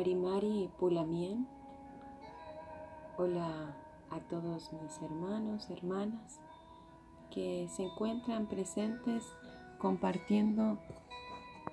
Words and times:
Marimari 0.00 0.70
Pulamien. 0.78 1.46
Hola 3.18 3.76
a 4.08 4.18
todos 4.30 4.72
mis 4.72 5.02
hermanos, 5.02 5.68
hermanas 5.68 6.40
que 7.30 7.68
se 7.68 7.82
encuentran 7.82 8.46
presentes 8.46 9.22
compartiendo 9.76 10.78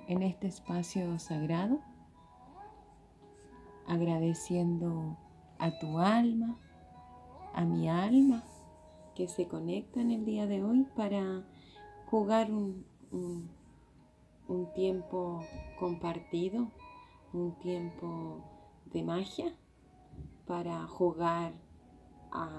en 0.10 0.24
este 0.24 0.48
espacio 0.48 1.18
sagrado, 1.20 1.80
agradeciendo 3.88 5.16
a 5.58 5.80
tu 5.80 5.98
alma, 5.98 6.58
a 7.54 7.64
mi 7.64 7.88
alma, 7.88 8.44
que 9.16 9.30
se 9.30 9.48
conectan 9.48 10.12
el 10.12 10.26
día 10.26 10.48
de 10.48 10.66
hoy 10.66 10.86
para 10.98 11.46
jugar 12.08 12.52
un, 12.52 12.84
un 14.50 14.74
tiempo 14.74 15.40
compartido 15.80 16.68
un 17.34 17.52
tiempo 17.60 18.44
de 18.86 19.04
magia 19.04 19.54
para 20.46 20.88
jugar 20.88 21.54
a 22.32 22.50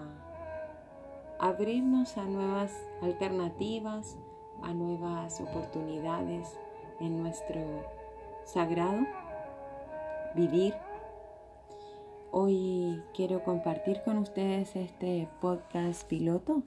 abrirnos 1.39 2.17
a 2.19 2.25
nuevas 2.25 2.73
alternativas, 3.03 4.17
a 4.63 4.73
nuevas 4.75 5.41
oportunidades 5.41 6.59
en 7.01 7.23
nuestro 7.23 7.61
sagrado 8.45 9.07
vivir. 10.35 10.75
Hoy 12.31 13.03
quiero 13.15 13.43
compartir 13.43 14.03
con 14.05 14.19
ustedes 14.19 14.77
este 14.77 15.29
podcast 15.41 16.07
piloto 16.07 16.63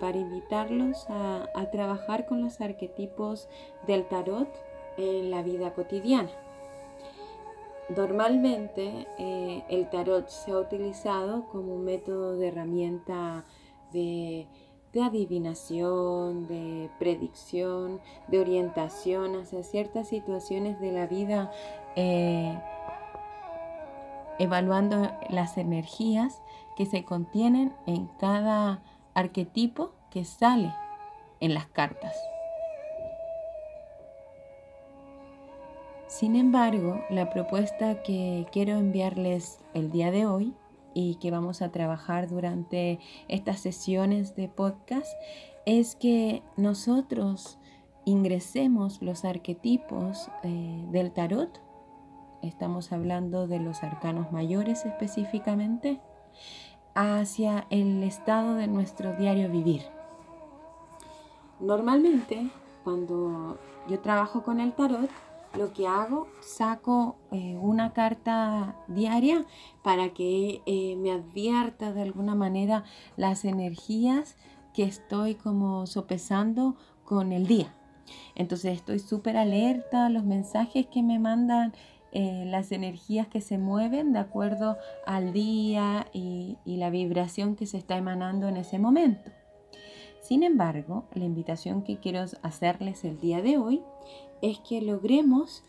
para 0.00 0.18
invitarlos 0.18 1.06
a, 1.08 1.46
trabajar 1.70 2.26
con 2.26 2.42
los 2.42 2.60
arquetipos 2.60 3.48
del 3.86 4.06
tarot 4.08 4.48
en 4.96 5.30
la 5.30 5.42
vida 5.42 5.74
cotidiana. 5.74 6.30
Normalmente 7.88 9.06
eh, 9.16 9.64
el 9.68 9.88
tarot 9.90 10.28
se 10.28 10.50
ha 10.50 10.58
utilizado 10.58 11.44
como 11.48 11.76
un 11.76 11.84
método 11.84 12.36
de 12.36 12.48
herramienta 12.48 13.44
de, 13.92 14.48
adivinación, 15.00 16.48
de 16.48 16.90
predicción, 16.98 18.00
de 18.28 18.40
orientación 18.40 19.36
hacia 19.36 19.62
ciertas 19.62 20.08
situaciones 20.08 20.80
de 20.80 20.90
la 20.90 21.06
vida, 21.06 21.52
eh, 21.96 22.58
evaluando 24.38 25.12
las 25.28 25.58
energías 25.58 26.40
que 26.76 26.86
se 26.86 27.04
contienen 27.04 27.74
en 27.86 28.06
cada 28.18 28.82
arquetipo 29.14 29.92
que 30.10 30.24
sale 30.24 30.74
en 31.40 31.54
las 31.54 31.66
cartas. 31.66 32.16
Sin 36.18 36.34
embargo, 36.34 37.04
la 37.10 37.28
propuesta 37.28 38.02
que 38.02 38.46
quiero 38.50 38.78
enviarles 38.78 39.58
el 39.74 39.90
día 39.90 40.10
de 40.10 40.24
hoy 40.24 40.54
y 40.94 41.16
que 41.16 41.30
vamos 41.30 41.60
a 41.60 41.70
trabajar 41.70 42.26
durante 42.26 43.00
estas 43.28 43.60
sesiones 43.60 44.34
de 44.34 44.48
podcast 44.48 45.12
es 45.66 45.94
que 45.94 46.42
nosotros 46.56 47.58
ingresemos 48.06 49.02
los 49.02 49.26
arquetipos 49.26 50.30
eh, 50.42 50.86
del 50.90 51.12
tarot, 51.12 51.60
estamos 52.40 52.92
hablando 52.92 53.46
de 53.46 53.60
los 53.60 53.82
arcanos 53.82 54.32
mayores 54.32 54.86
específicamente, 54.86 56.00
hacia 56.94 57.66
el 57.68 58.02
estado 58.02 58.54
de 58.54 58.68
nuestro 58.68 59.12
diario 59.16 59.50
vivir. 59.50 59.82
Normalmente, 61.60 62.48
cuando 62.84 63.58
yo 63.86 64.00
trabajo 64.00 64.42
con 64.44 64.60
el 64.60 64.72
tarot, 64.72 65.10
lo 65.56 65.72
que 65.72 65.86
hago, 65.86 66.28
saco 66.40 67.16
eh, 67.32 67.56
una 67.60 67.92
carta 67.92 68.76
diaria 68.88 69.44
para 69.82 70.10
que 70.10 70.62
eh, 70.66 70.96
me 70.96 71.12
advierta 71.12 71.92
de 71.92 72.02
alguna 72.02 72.34
manera 72.34 72.84
las 73.16 73.44
energías 73.44 74.36
que 74.74 74.84
estoy 74.84 75.34
como 75.34 75.86
sopesando 75.86 76.76
con 77.04 77.32
el 77.32 77.46
día. 77.46 77.74
Entonces 78.34 78.74
estoy 78.74 78.98
súper 78.98 79.36
alerta 79.36 80.06
a 80.06 80.10
los 80.10 80.24
mensajes 80.24 80.86
que 80.86 81.02
me 81.02 81.18
mandan 81.18 81.72
eh, 82.12 82.44
las 82.46 82.72
energías 82.72 83.26
que 83.26 83.40
se 83.40 83.58
mueven 83.58 84.12
de 84.12 84.20
acuerdo 84.20 84.76
al 85.06 85.32
día 85.32 86.06
y 86.12 86.56
la 86.64 86.90
vibración 86.90 87.56
que 87.56 87.66
se 87.66 87.78
está 87.78 87.96
emanando 87.96 88.48
en 88.48 88.56
ese 88.56 88.78
momento. 88.78 89.30
Sin 90.20 90.42
embargo, 90.42 91.04
la 91.14 91.24
invitación 91.24 91.82
que 91.82 91.98
quiero 91.98 92.24
hacerles 92.42 93.04
el 93.04 93.20
día 93.20 93.42
de 93.42 93.58
hoy 93.58 93.82
es 94.42 94.58
que 94.60 94.80
logremos 94.82 95.64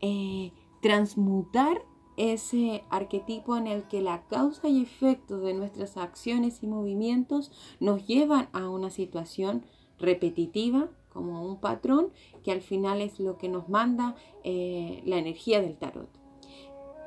eh, 0.00 0.52
transmutar 0.80 1.82
ese 2.16 2.84
arquetipo 2.90 3.56
en 3.56 3.66
el 3.66 3.84
que 3.84 4.02
la 4.02 4.22
causa 4.28 4.68
y 4.68 4.82
efecto 4.82 5.38
de 5.38 5.54
nuestras 5.54 5.96
acciones 5.96 6.62
y 6.62 6.66
movimientos 6.66 7.50
nos 7.80 8.06
llevan 8.06 8.48
a 8.52 8.68
una 8.68 8.90
situación 8.90 9.64
repetitiva 9.98 10.90
como 11.08 11.44
un 11.46 11.60
patrón 11.60 12.10
que 12.42 12.52
al 12.52 12.62
final 12.62 13.00
es 13.00 13.20
lo 13.20 13.38
que 13.38 13.48
nos 13.48 13.68
manda 13.68 14.16
eh, 14.44 15.02
la 15.04 15.18
energía 15.18 15.60
del 15.60 15.76
tarot. 15.76 16.08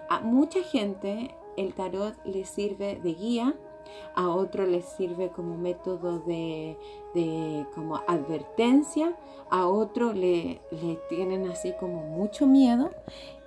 A 0.09 0.21
mucha 0.21 0.63
gente 0.63 1.35
el 1.57 1.73
tarot 1.73 2.15
le 2.25 2.45
sirve 2.45 2.99
de 3.03 3.13
guía 3.13 3.59
a 4.15 4.29
otro 4.29 4.65
les 4.65 4.85
sirve 4.85 5.29
como 5.29 5.57
método 5.57 6.19
de, 6.19 6.77
como 7.73 7.97
advertencia, 8.07 9.15
a 9.49 9.67
otro 9.67 10.13
le, 10.13 10.61
le 10.71 10.99
tienen 11.09 11.47
así 11.49 11.73
como 11.79 12.03
mucho 12.03 12.47
miedo 12.47 12.91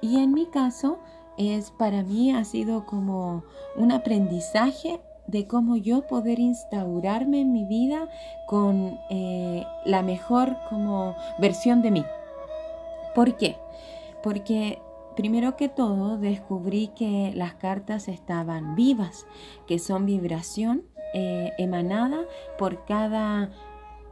y 0.01 0.19
en 0.19 0.33
mi 0.33 0.47
caso 0.47 0.99
es 1.37 1.71
para 1.71 2.03
mí 2.03 2.33
ha 2.33 2.45
sido 2.45 2.87
como 2.87 3.45
un 3.77 3.93
aprendizaje 3.93 5.01
de 5.29 5.47
cómo 5.47 5.77
yo 5.77 6.07
poder 6.07 6.41
instaurarme 6.41 7.43
en 7.43 7.53
mi 7.53 7.65
vida 7.65 8.09
con 8.47 8.99
eh, 9.11 9.65
la 9.85 10.03
mejor 10.03 10.57
como 10.69 11.15
versión 11.39 11.83
de 11.83 11.91
mí. 11.93 12.05
¿Por 13.15 13.37
qué? 13.37 13.57
Porque 14.23 14.81
Primero 15.19 15.57
que 15.57 15.69
todo, 15.69 16.17
descubrí 16.17 16.93
que 16.95 17.33
las 17.35 17.55
cartas 17.55 18.07
estaban 18.07 18.77
vivas, 18.77 19.27
que 19.67 19.81
son 19.81 20.07
vibración 20.07 20.85
eh, 21.13 21.55
emanada 21.59 22.21
por 22.57 22.85
cada 22.85 23.51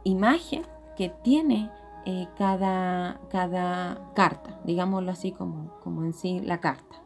imagen 0.03 0.63
que 0.97 1.07
tiene 1.07 1.71
eh, 2.05 2.27
cada, 2.37 3.21
cada, 3.29 4.11
carta, 4.15 4.59
digámoslo 4.65 5.09
así 5.09 5.31
como, 5.31 5.79
como 5.81 6.03
en 6.03 6.11
sí 6.11 6.41
la 6.41 6.59
carta. 6.59 7.01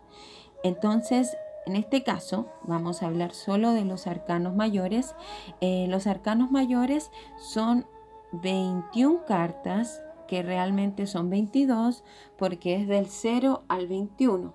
Entonces, 0.63 1.37
en 1.67 1.75
este 1.75 2.01
caso, 2.01 2.47
vamos 2.63 3.03
a 3.03 3.05
hablar 3.05 3.35
solo 3.35 3.71
de 3.71 3.85
los 3.85 4.07
arcanos 4.07 4.55
mayores. 4.55 5.13
Eh, 5.59 5.85
los 5.89 6.07
arcanos 6.07 6.49
mayores 6.49 7.11
son 7.37 7.85
21 8.31 9.25
cartas 9.27 10.01
que 10.31 10.43
realmente 10.43 11.07
son 11.07 11.29
22 11.29 12.05
porque 12.37 12.77
es 12.77 12.87
del 12.87 13.07
0 13.07 13.63
al 13.67 13.87
21 13.87 14.53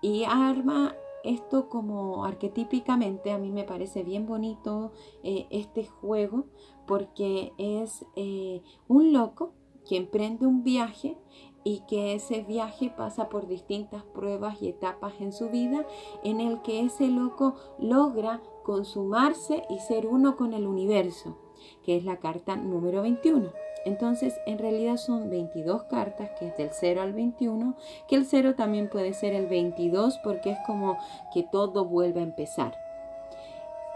y 0.00 0.24
arma 0.24 0.94
esto 1.22 1.68
como 1.68 2.24
arquetípicamente 2.24 3.30
a 3.30 3.36
mí 3.36 3.50
me 3.50 3.64
parece 3.64 4.02
bien 4.02 4.24
bonito 4.24 4.90
eh, 5.22 5.46
este 5.50 5.84
juego 5.84 6.46
porque 6.86 7.52
es 7.58 8.06
eh, 8.16 8.62
un 8.88 9.12
loco 9.12 9.52
que 9.86 9.98
emprende 9.98 10.46
un 10.46 10.64
viaje 10.64 11.18
y 11.62 11.80
que 11.80 12.14
ese 12.14 12.40
viaje 12.40 12.88
pasa 12.88 13.28
por 13.28 13.48
distintas 13.48 14.04
pruebas 14.04 14.62
y 14.62 14.68
etapas 14.68 15.20
en 15.20 15.34
su 15.34 15.50
vida 15.50 15.84
en 16.24 16.40
el 16.40 16.62
que 16.62 16.80
ese 16.80 17.08
loco 17.08 17.54
logra 17.78 18.40
consumarse 18.62 19.64
y 19.68 19.78
ser 19.80 20.06
uno 20.06 20.38
con 20.38 20.54
el 20.54 20.66
universo, 20.66 21.36
que 21.82 21.98
es 21.98 22.04
la 22.06 22.16
carta 22.18 22.56
número 22.56 23.02
21. 23.02 23.67
Entonces, 23.84 24.40
en 24.46 24.58
realidad 24.58 24.96
son 24.96 25.30
22 25.30 25.84
cartas, 25.84 26.30
que 26.38 26.48
es 26.48 26.56
del 26.56 26.70
0 26.72 27.02
al 27.02 27.12
21, 27.12 27.76
que 28.08 28.16
el 28.16 28.26
0 28.26 28.54
también 28.54 28.88
puede 28.88 29.14
ser 29.14 29.34
el 29.34 29.46
22 29.46 30.18
porque 30.22 30.50
es 30.50 30.58
como 30.66 30.98
que 31.32 31.42
todo 31.42 31.84
vuelve 31.84 32.20
a 32.20 32.24
empezar. 32.24 32.76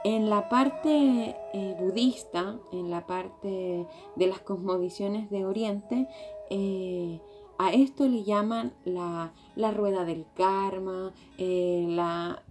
En 0.05 0.31
la 0.31 0.49
parte 0.49 1.37
eh, 1.52 1.76
budista, 1.79 2.56
en 2.73 2.90
la 2.90 3.06
parte 3.06 3.87
de 4.17 4.26
las 4.26 4.40
cosmovisiones 4.40 5.31
de 5.31 5.44
Oriente, 5.44 6.08
eh, 6.50 7.20
a 7.58 7.73
esto 7.73 8.08
le 8.08 8.25
llaman 8.25 8.73
la, 8.84 9.32
rueda 9.73 10.05
del 10.05 10.26
karma, 10.34 11.12
eh, 11.38 11.87
la, 11.88 12.43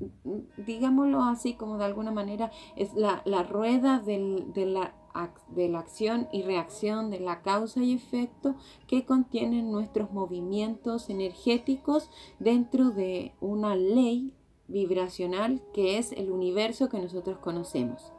digámoslo 0.56 1.22
así 1.24 1.56
como 1.56 1.78
de 1.78 1.84
alguna 1.84 2.12
manera, 2.12 2.52
es 2.78 2.94
la, 2.94 3.22
rueda 3.44 4.00
de 4.00 4.66
la 4.66 4.94
de 5.50 5.70
la 5.70 5.80
acción 5.80 6.28
y 6.32 6.44
reacción 6.44 7.10
de 7.10 7.20
la 7.20 7.42
causa 7.42 7.82
y 7.82 7.94
efecto 7.94 8.56
que 8.88 9.06
contienen 9.06 9.72
nuestros 9.72 10.12
movimientos 10.12 11.10
energéticos 11.10 12.10
dentro 12.40 12.92
de 12.92 13.34
una 13.40 13.76
ley 13.76 14.34
vibracional 14.68 15.62
que 15.74 15.98
es 15.98 16.12
el 16.14 16.32
universo 16.32 16.90
que 16.90 17.00
nosotros 17.00 17.38
conocemos. 17.40 18.12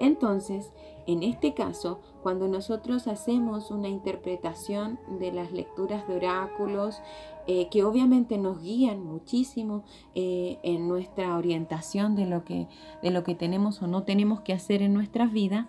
Entonces, 0.00 0.72
en 1.06 1.22
este 1.22 1.54
caso, 1.54 2.00
cuando 2.22 2.48
nosotros 2.48 3.06
hacemos 3.08 3.70
una 3.70 3.88
interpretación 3.88 4.98
de 5.18 5.32
las 5.32 5.52
lecturas 5.52 6.06
de 6.06 6.16
oráculos, 6.16 7.00
eh, 7.46 7.68
que 7.70 7.82
obviamente 7.82 8.38
nos 8.38 8.60
guían 8.62 9.04
muchísimo 9.04 9.84
eh, 10.14 10.58
en 10.62 10.86
nuestra 10.86 11.36
orientación 11.36 12.14
de 12.14 12.26
lo, 12.26 12.44
que, 12.44 12.68
de 13.02 13.10
lo 13.10 13.24
que 13.24 13.34
tenemos 13.34 13.82
o 13.82 13.88
no 13.88 14.04
tenemos 14.04 14.40
que 14.40 14.52
hacer 14.52 14.82
en 14.82 14.94
nuestras 14.94 15.32
vidas, 15.32 15.66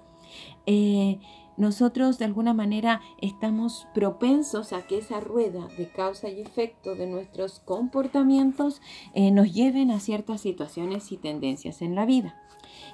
eh, 0.66 1.20
nosotros 1.56 2.18
de 2.18 2.26
alguna 2.26 2.54
manera 2.54 3.02
estamos 3.22 3.88
propensos 3.94 4.74
a 4.74 4.88
que 4.88 4.98
esa 4.98 5.20
rueda 5.20 5.68
de 5.78 5.88
causa 5.88 6.30
y 6.30 6.42
efecto 6.42 6.96
de 6.96 7.06
nuestros 7.06 7.60
comportamientos 7.60 8.82
nos 9.14 9.54
lleven 9.54 9.92
a 9.92 10.00
ciertas 10.00 10.42
situaciones 10.42 11.12
y 11.12 11.18
tendencias 11.18 11.84
en 11.84 11.94
la 11.94 12.08
vida. 12.08 12.44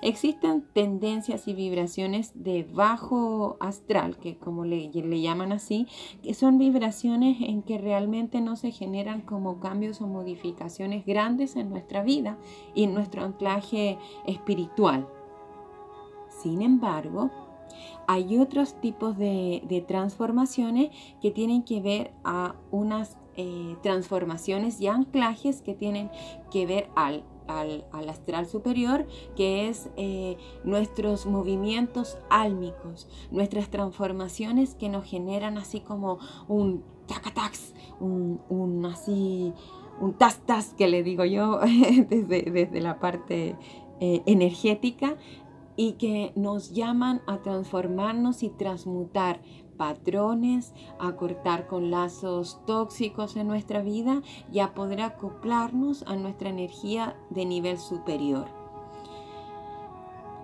Existen 0.01 0.65
tendencias 0.73 1.47
y 1.47 1.53
vibraciones 1.53 2.31
de 2.35 2.63
bajo 2.63 3.57
astral, 3.59 4.17
que 4.17 4.37
como 4.37 4.63
le, 4.63 4.89
llaman 4.89 5.51
así, 5.51 5.87
que 6.23 6.33
son 6.33 6.57
vibraciones 6.57 7.37
en 7.41 7.63
que 7.63 7.77
realmente 7.77 8.39
no 8.39 8.55
se 8.55 8.71
generan 8.71 9.21
como 9.21 9.59
cambios 9.59 10.01
o 10.01 10.07
modificaciones 10.07 11.05
grandes 11.05 11.55
en 11.55 11.69
nuestra 11.69 12.03
vida 12.03 12.37
y 12.73 12.83
en 12.83 12.93
nuestro 12.93 13.23
anclaje 13.23 13.97
espiritual. 14.25 15.07
Sin 16.41 16.61
embargo, 16.61 17.29
hay 18.07 18.37
otros 18.37 18.79
tipos 18.81 19.17
de, 19.17 19.83
transformaciones 19.87 20.89
que 21.21 21.31
tienen 21.31 21.63
que 21.63 21.81
ver 21.81 22.11
a 22.23 22.55
unas 22.71 23.17
eh, 23.35 23.75
transformaciones 23.83 24.81
y 24.81 24.87
anclajes 24.87 25.61
que 25.61 25.73
tienen 25.73 26.09
que 26.51 26.65
ver 26.65 26.89
al 26.95 27.23
al, 27.49 28.09
astral 28.09 28.45
superior, 28.45 29.07
que 29.35 29.67
es 29.69 29.89
eh, 29.97 30.37
nuestros 30.63 31.25
movimientos 31.25 32.17
álmicos, 32.29 33.07
nuestras 33.31 33.69
transformaciones 33.69 34.75
que 34.75 34.89
nos 34.89 35.05
generan 35.05 35.57
así 35.57 35.79
como 35.79 36.19
un 36.47 36.83
tacatax, 37.07 37.73
un, 37.99 38.39
un 38.49 38.85
así, 38.85 39.53
un 39.99 40.13
tas 40.13 40.73
que 40.77 40.87
le 40.87 41.03
digo 41.03 41.25
yo 41.25 41.59
desde, 42.09 42.43
desde 42.51 42.81
la 42.81 42.99
parte 42.99 43.55
eh, 43.99 44.21
energética 44.25 45.17
y 45.79 45.93
que 45.93 46.33
nos 46.35 46.73
llaman 46.73 47.21
a 47.25 47.37
transformarnos 47.37 48.43
y 48.43 48.49
transmutar 48.49 49.39
patrones, 49.77 50.73
a 50.99 51.15
cortar 51.15 51.67
con 51.67 51.89
lazos 51.89 52.59
tóxicos 52.65 53.37
en 53.37 53.47
nuestra 53.47 53.81
vida 53.81 54.21
y 54.51 54.59
a 54.59 54.73
poder 54.73 54.99
acoplarnos 54.99 56.03
a 56.03 56.17
nuestra 56.17 56.49
energía 56.49 57.15
de 57.29 57.45
nivel 57.45 57.79
superior. 57.79 58.47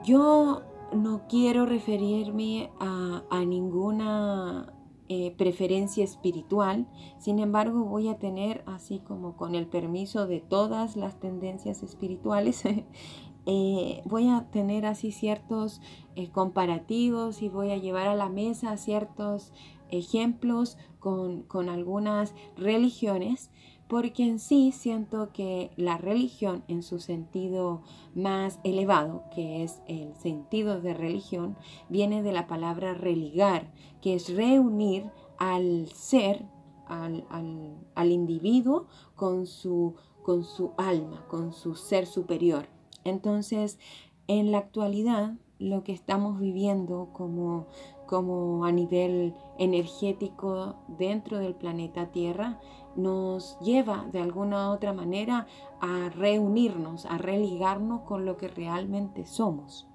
Yo 0.06 0.62
no 0.94 1.24
quiero 1.28 1.66
referirme 1.66 2.72
a, 2.80 3.44
ninguna 3.46 4.72
eh, 5.10 5.36
preferencia 5.38 6.06
espiritual, 6.06 6.88
sin 7.18 7.40
embargo 7.40 7.84
voy 7.84 8.08
a 8.08 8.20
tener, 8.20 8.64
así 8.68 9.00
como 9.00 9.36
con 9.36 9.54
el 9.54 9.68
permiso 9.68 10.28
de 10.28 10.40
todas 10.40 10.96
las 10.96 11.20
tendencias 11.20 11.84
espirituales, 11.84 12.64
Eh, 13.46 14.02
voy 14.06 14.28
a 14.28 14.48
tener 14.52 14.86
así 14.86 15.12
ciertos 15.12 15.80
eh, 16.16 16.30
comparativos 16.32 17.42
y 17.42 17.50
voy 17.50 17.72
a 17.72 17.78
llevar 17.78 18.08
a 18.08 18.16
la 18.16 18.30
mesa 18.30 18.76
ciertos 18.78 19.54
ejemplos 19.90 20.78
con, 21.00 21.44
con 21.44 21.70
algunas 21.70 22.34
religiones, 22.58 23.52
porque 23.88 24.24
en 24.24 24.40
sí 24.40 24.72
siento 24.72 25.32
que 25.32 25.70
la 25.76 26.00
religión 26.00 26.64
en 26.68 26.82
su 26.82 27.00
sentido 27.00 27.84
más 28.16 28.60
elevado, 28.64 29.24
que 29.34 29.64
es 29.64 29.82
el 29.88 30.16
sentido 30.16 30.82
de 30.82 30.96
religión, 30.96 31.56
viene 31.88 32.24
de 32.24 32.32
la 32.32 32.48
palabra 32.48 32.96
religar, 32.96 33.72
que 34.02 34.16
es 34.16 34.34
reunir 34.34 35.12
al 35.38 35.88
ser, 35.94 36.48
al, 36.88 37.28
al, 37.30 37.78
al 37.94 38.12
individuo 38.12 38.88
con 39.14 39.46
su, 39.46 39.94
con 40.24 40.44
su 40.44 40.72
alma, 40.78 41.24
con 41.28 41.54
su 41.54 41.76
ser 41.76 42.08
superior. 42.08 42.75
Entonces, 43.06 43.80
en 44.28 44.52
la 44.52 44.58
actualidad, 44.58 45.36
lo 45.60 45.84
que 45.84 45.94
estamos 45.94 46.40
viviendo 46.40 47.10
como, 47.14 47.68
como 48.08 48.66
a 48.66 48.72
nivel 48.72 49.34
energético 49.58 50.76
dentro 50.88 51.38
del 51.38 51.56
planeta 51.56 52.12
Tierra 52.12 52.60
nos 52.96 53.58
lleva 53.60 54.06
de 54.12 54.20
alguna 54.22 54.70
u 54.70 54.74
otra 54.74 54.92
manera 54.92 55.48
a 55.80 56.10
reunirnos, 56.10 57.06
a 57.06 57.18
religarnos 57.18 58.02
con 58.02 58.26
lo 58.26 58.38
que 58.38 58.48
realmente 58.48 59.26
somos. 59.26 59.88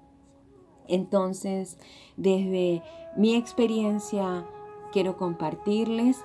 Entonces, 0.87 1.77
desde 2.17 2.81
mi 3.15 3.35
experiencia, 3.35 4.45
quiero 4.91 5.17
compartirles 5.17 6.23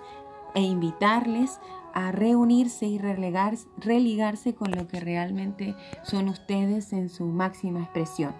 e 0.55 0.63
invitarles 0.63 1.61
a 1.97 2.13
reunirse 2.13 2.85
y 2.87 2.99
religarse 2.99 4.55
con 4.55 4.71
lo 4.71 4.87
que 4.87 5.01
realmente 5.01 5.75
son 6.03 6.29
ustedes 6.29 6.93
en 6.93 7.09
su 7.09 7.25
máxima 7.25 7.81
expresión. 7.85 8.35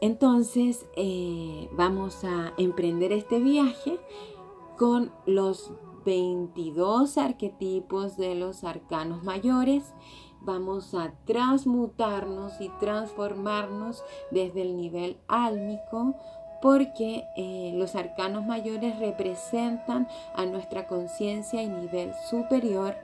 Entonces 0.00 0.84
eh, 0.96 1.70
vamos 1.74 2.24
a 2.24 2.52
emprender 2.58 3.12
este 3.12 3.38
viaje 3.38 4.00
con 4.76 5.12
los 5.26 5.72
22 6.04 7.18
arquetipos 7.18 8.16
de 8.16 8.34
los 8.34 8.64
arcanos 8.64 9.22
mayores. 9.22 9.94
Vamos 10.40 10.92
a 10.94 11.12
transmutarnos 11.26 12.60
y 12.60 12.68
transformarnos 12.80 14.02
desde 14.32 14.62
el 14.62 14.76
nivel 14.76 15.18
álmico 15.28 16.16
porque 16.60 17.26
eh, 17.36 17.72
los 17.74 17.94
arcanos 17.94 18.44
mayores 18.44 18.98
representan 18.98 20.08
a 20.34 20.46
nuestra 20.46 20.86
conciencia 20.86 21.62
y 21.62 21.68
nivel 21.68 22.12
superior. 22.28 22.96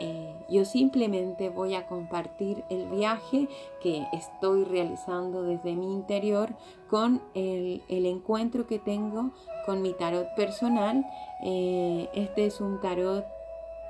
Eh, 0.00 0.34
yo 0.48 0.64
simplemente 0.64 1.50
voy 1.50 1.74
a 1.74 1.86
compartir 1.86 2.64
el 2.68 2.86
viaje 2.86 3.48
que 3.80 4.04
estoy 4.12 4.64
realizando 4.64 5.44
desde 5.44 5.76
mi 5.76 5.92
interior 5.92 6.54
con 6.90 7.22
el, 7.34 7.80
encuentro 7.88 8.66
que 8.66 8.78
tengo 8.80 9.30
con 9.66 9.82
mi 9.82 9.92
tarot 9.92 10.34
personal. 10.34 11.06
Eh, 11.44 12.08
este 12.14 12.46
es 12.46 12.60
un 12.60 12.80
tarot 12.80 13.24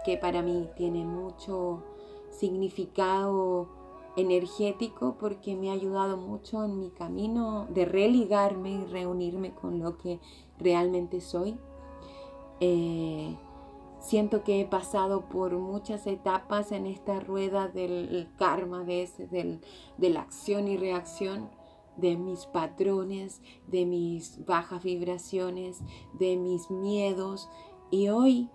que 0.04 0.18
para 0.18 0.42
mí 0.42 0.68
tiene 0.76 1.04
mucho 1.04 1.82
significado 2.30 3.68
energético 4.16 5.16
porque 5.18 5.56
me 5.56 5.70
ha 5.70 5.72
ayudado 5.72 6.16
mucho 6.16 6.64
en 6.64 6.78
mi 6.78 6.90
camino 6.90 7.66
de 7.70 7.84
religarme 7.84 8.70
y 8.70 8.84
reunirme 8.84 9.52
con 9.52 9.80
lo 9.80 9.98
que 9.98 10.20
realmente 10.58 11.20
soy. 11.20 11.56
Eh, 12.60 13.36
siento 14.00 14.44
que 14.44 14.60
he 14.60 14.64
pasado 14.66 15.28
por 15.28 15.56
muchas 15.58 16.06
etapas 16.06 16.72
en 16.72 16.86
esta 16.86 17.20
rueda 17.20 17.68
del 17.68 18.28
karma, 18.38 18.84
de, 18.84 19.08
del, 19.30 19.60
de 19.98 20.10
la 20.10 20.20
acción 20.20 20.68
y 20.68 20.76
reacción, 20.76 21.50
de 21.96 22.16
mis 22.16 22.46
patrones, 22.46 23.40
de 23.68 23.86
mis 23.86 24.44
bajas 24.44 24.82
vibraciones, 24.82 25.80
de 26.12 26.36
mis 26.36 26.70
miedos. 26.70 27.48
Y 27.90 28.08
hoy 28.08 28.50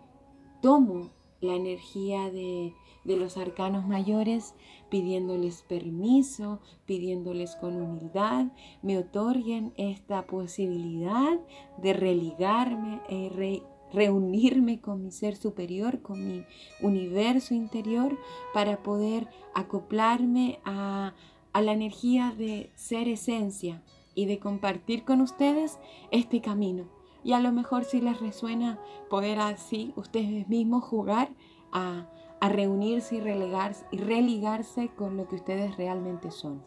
tomo 0.61 1.09
la 1.41 1.55
energía 1.55 2.29
de, 2.31 2.73
de 3.05 3.17
los 3.17 3.37
arcanos 3.37 3.87
mayores 3.87 4.55
pidiéndoles 4.89 5.61
permiso, 5.63 6.59
pidiéndoles 6.85 7.55
con 7.55 7.81
humildad, 7.81 8.47
me 8.81 8.97
otorguen 8.97 9.73
esta 9.77 10.25
posibilidad 10.25 11.39
de 11.77 11.93
religarme, 11.93 13.01
eh, 13.09 13.61
reunirme 13.91 14.81
con 14.81 15.03
mi 15.03 15.11
ser 15.11 15.35
superior, 15.35 16.01
con 16.01 16.27
mi 16.27 16.43
universo 16.81 17.53
interior, 17.53 18.17
para 18.53 18.83
poder 18.83 19.27
acoplarme 19.55 20.59
a, 20.65 21.13
a 21.53 21.61
la 21.61 21.71
energía 21.71 22.33
de 22.37 22.71
ser 22.75 23.07
esencia 23.07 23.83
y 24.15 24.25
de 24.25 24.39
compartir 24.39 25.05
con 25.05 25.21
ustedes 25.21 25.79
este 26.11 26.41
camino. 26.41 26.89
Y 27.23 27.33
a 27.33 27.39
lo 27.39 27.51
mejor 27.51 27.83
si 27.83 27.99
les 28.01 28.19
resuena 28.19 28.79
poder 29.09 29.39
así 29.39 29.93
ustedes 29.95 30.47
mismos 30.47 30.83
jugar 30.83 31.29
a 31.71 32.09
a 32.39 32.49
reunirse 32.49 33.15
y, 33.15 33.19
relegarse, 33.19 33.85
y 33.91 33.97
religarse 33.97 34.89
con 34.95 35.17
lo 35.17 35.27
que 35.27 35.35
ustedes 35.35 35.77
realmente 35.77 36.31
son. 36.31 36.61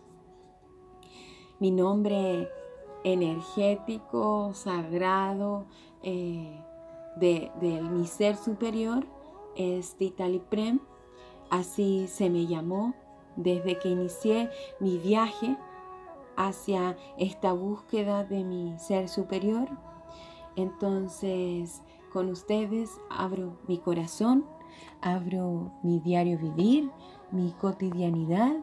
Mi 1.59 1.71
nombre 1.71 2.49
energético, 3.05 4.53
sagrado, 4.55 5.67
eh, 6.03 6.61
de, 7.17 7.51
mi 7.91 8.07
ser 8.07 8.37
superior 8.37 9.07
es 9.57 9.95
Titali 9.97 10.41
Prem. 10.41 10.81
Así 11.51 12.07
se 12.09 12.31
me 12.31 12.47
llamó 12.47 12.95
desde 13.37 13.79
que 13.79 13.91
inicié 13.91 14.51
mi 14.81 14.99
viaje 14.99 15.57
hacia 16.37 16.97
esta 17.19 17.53
búsqueda 17.53 18.25
de 18.25 18.45
mi 18.45 18.79
ser 18.79 19.09
superior. 19.09 19.69
Entonces, 20.57 21.83
con 22.13 22.31
ustedes 22.31 22.91
abro 23.11 23.59
mi 23.69 23.79
corazón 23.79 24.47
abro 25.01 25.73
mi 25.83 26.01
diario 26.01 26.39
vivir, 26.39 26.91
mi 27.31 27.53
cotidianidad 27.53 28.57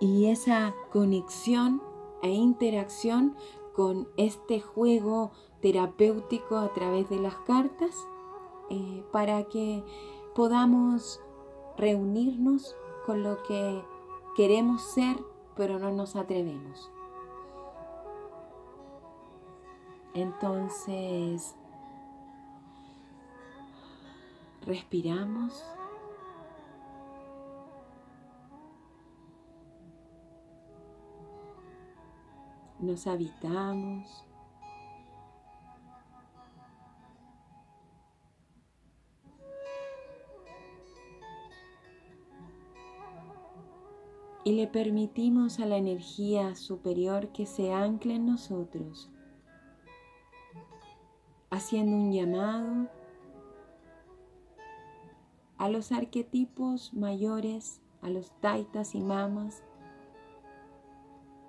y 0.00 0.26
esa 0.26 0.74
conexión 0.92 1.82
e 2.22 2.30
interacción 2.30 3.36
con 3.74 4.08
este 4.16 4.60
juego 4.60 5.32
terapéutico 5.60 6.56
a 6.56 6.72
través 6.72 7.08
de 7.08 7.18
las 7.18 7.34
cartas 7.46 7.94
eh, 8.70 9.04
para 9.12 9.44
que 9.44 9.84
podamos 10.34 11.20
reunirnos 11.76 12.76
con 13.06 13.22
lo 13.22 13.42
que 13.42 13.82
queremos 14.36 14.82
ser 14.82 15.16
pero 15.56 15.78
no 15.78 15.92
nos 15.92 16.16
atrevemos. 16.16 16.90
Entonces, 20.14 21.54
respiramos. 24.66 25.64
Nos 32.78 33.06
habitamos. 33.06 34.24
y 44.42 44.52
le 44.52 44.66
permitimos 44.66 45.60
a 45.60 45.66
la 45.66 45.76
energía 45.76 46.54
superior 46.54 47.28
que 47.28 47.46
se 47.46 47.72
ancle 47.72 48.14
en 48.14 48.26
nosotros, 48.26 49.10
haciendo 51.50 51.94
un 51.94 52.10
llamado 52.10 52.88
a 55.60 55.68
los 55.68 55.92
arquetipos 55.92 56.92
mayores, 56.92 57.80
a 58.02 58.10
los 58.10 58.32
taitas 58.40 58.96
y 58.96 59.00
mamas 59.00 59.62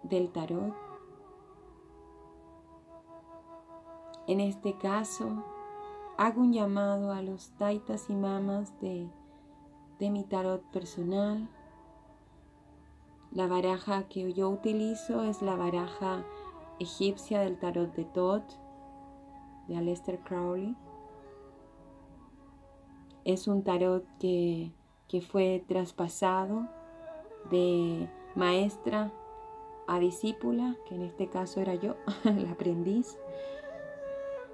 del 0.03 0.31
tarot. 0.31 0.75
En 4.27 4.39
este 4.39 4.77
caso, 4.77 5.43
hago 6.19 6.41
un 6.41 6.53
llamado 6.53 7.11
a 7.11 7.23
los 7.23 7.49
taitas 7.57 8.11
y 8.11 8.13
mamas 8.13 8.79
de, 8.79 9.09
de 9.97 10.09
mi 10.11 10.23
tarot 10.23 10.61
personal 10.71 11.49
la 13.31 13.47
baraja 13.47 14.09
que 14.09 14.33
yo 14.33 14.49
utilizo 14.49 15.23
es 15.23 15.41
la 15.41 15.55
baraja 15.55 16.25
egipcia 16.79 17.39
del 17.39 17.57
tarot 17.57 17.95
de 17.95 18.03
Thoth 18.03 18.59
de 19.69 19.77
Aleister 19.77 20.19
Crowley. 20.19 20.75
Es 23.23 23.47
un 23.47 23.63
tarot 23.63 24.03
que, 24.19 24.71
fue 25.29 25.63
traspasado 25.67 26.67
de 27.49 28.07
maestra 28.33 29.11
a 29.87 29.99
discípula, 29.99 30.77
que 30.87 30.95
en 30.95 31.03
este 31.03 31.27
caso 31.27 31.59
era 31.59 31.75
yo, 31.75 31.95
la 32.23 32.51
aprendiz, 32.51 33.17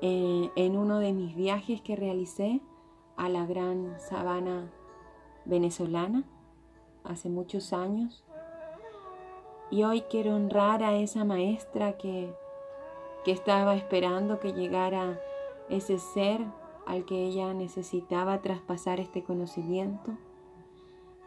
eh, 0.02 0.50
en 0.56 0.78
uno 0.78 1.00
de 1.00 1.14
mis 1.14 1.36
viajes 1.36 1.82
que 1.82 1.96
realicé 1.96 2.62
a 3.16 3.30
la 3.30 3.46
gran 3.46 4.00
sabana 4.00 4.72
venezolana 5.46 6.24
hace 7.04 7.30
muchos 7.30 7.72
años. 7.72 8.24
Y 9.70 9.84
hoy 9.84 10.02
quiero 10.10 10.36
honrar 10.36 10.84
a 10.84 10.96
esa 10.96 11.24
maestra 11.24 11.98
que, 11.98 12.34
que 13.24 13.32
estaba 13.32 13.76
esperando 13.76 14.40
que 14.40 14.54
llegara 14.54 15.20
ese 15.70 16.00
ser 16.00 16.42
al 16.88 17.04
que 17.06 17.26
ella 17.26 17.54
necesitaba 17.54 18.42
traspasar 18.42 19.00
este 19.00 19.24
conocimiento. 19.24 20.18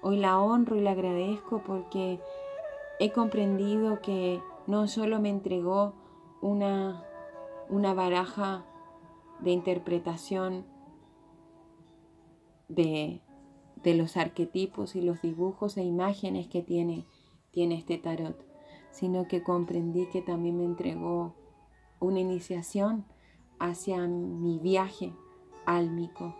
Hoy 0.02 0.16
la 0.16 0.40
honro 0.40 0.76
y 0.76 0.80
la 0.80 0.92
agradezco 0.92 1.62
porque 1.62 2.18
he 2.98 3.12
comprendido 3.12 4.00
que 4.00 4.40
no 4.66 4.88
solo 4.88 5.20
me 5.20 5.28
entregó 5.28 5.92
una, 6.40 7.04
una 7.68 7.92
baraja 7.92 8.64
de 9.40 9.50
interpretación 9.50 10.64
de, 12.68 13.20
de 13.82 13.94
los 13.94 14.16
arquetipos 14.16 14.96
y 14.96 15.02
los 15.02 15.20
dibujos 15.20 15.76
e 15.76 15.82
imágenes 15.82 16.48
que 16.48 16.62
tiene 16.62 17.06
tiene 17.50 17.74
este 17.74 17.98
tarot, 17.98 18.46
sino 18.92 19.26
que 19.26 19.42
comprendí 19.42 20.06
que 20.06 20.22
también 20.22 20.56
me 20.56 20.64
entregó 20.64 21.34
una 21.98 22.20
iniciación 22.20 23.04
hacia 23.58 24.06
mi 24.06 24.58
viaje 24.60 25.12
álmico, 25.66 26.34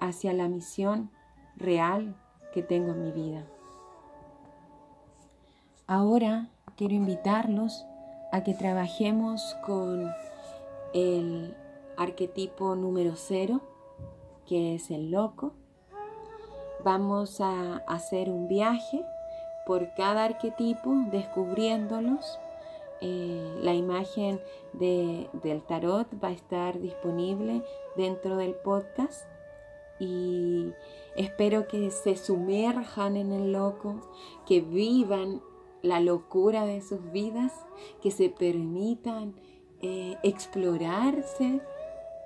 hacia 0.00 0.32
la 0.32 0.48
misión 0.48 1.10
real 1.56 2.16
que 2.52 2.62
tengo 2.62 2.92
en 2.92 3.02
mi 3.02 3.12
vida. 3.12 3.44
Ahora 5.86 6.48
quiero 6.76 6.94
invitarlos 6.94 7.86
a 8.32 8.42
que 8.42 8.54
trabajemos 8.54 9.56
con 9.64 10.10
el 10.94 11.56
arquetipo 11.96 12.74
número 12.76 13.14
cero, 13.16 13.60
que 14.46 14.74
es 14.74 14.90
el 14.90 15.10
loco. 15.10 15.52
Vamos 16.84 17.40
a 17.40 17.76
hacer 17.86 18.30
un 18.30 18.48
viaje 18.48 19.04
por 19.66 19.94
cada 19.94 20.24
arquetipo, 20.24 20.90
descubriéndolos. 21.10 22.38
Eh, 23.04 23.58
la 23.60 23.74
imagen 23.74 24.40
del 24.72 25.62
tarot 25.66 26.06
va 26.22 26.28
a 26.28 26.32
estar 26.32 26.80
disponible 26.80 27.64
dentro 27.96 28.36
del 28.36 28.54
podcast 28.54 29.26
y 29.98 30.72
espero 31.16 31.66
que 31.66 31.90
se 31.90 32.16
sumerjan 32.16 33.16
en 33.16 33.32
el 33.32 33.52
loco, 33.52 34.00
que 34.46 34.60
vivan 34.60 35.42
la 35.82 35.98
locura 35.98 36.64
de 36.64 36.80
sus 36.80 37.10
vidas, 37.10 37.52
que 38.00 38.12
se 38.12 38.28
permitan 38.28 39.34
eh, 39.80 40.16
explorarse 40.22 41.60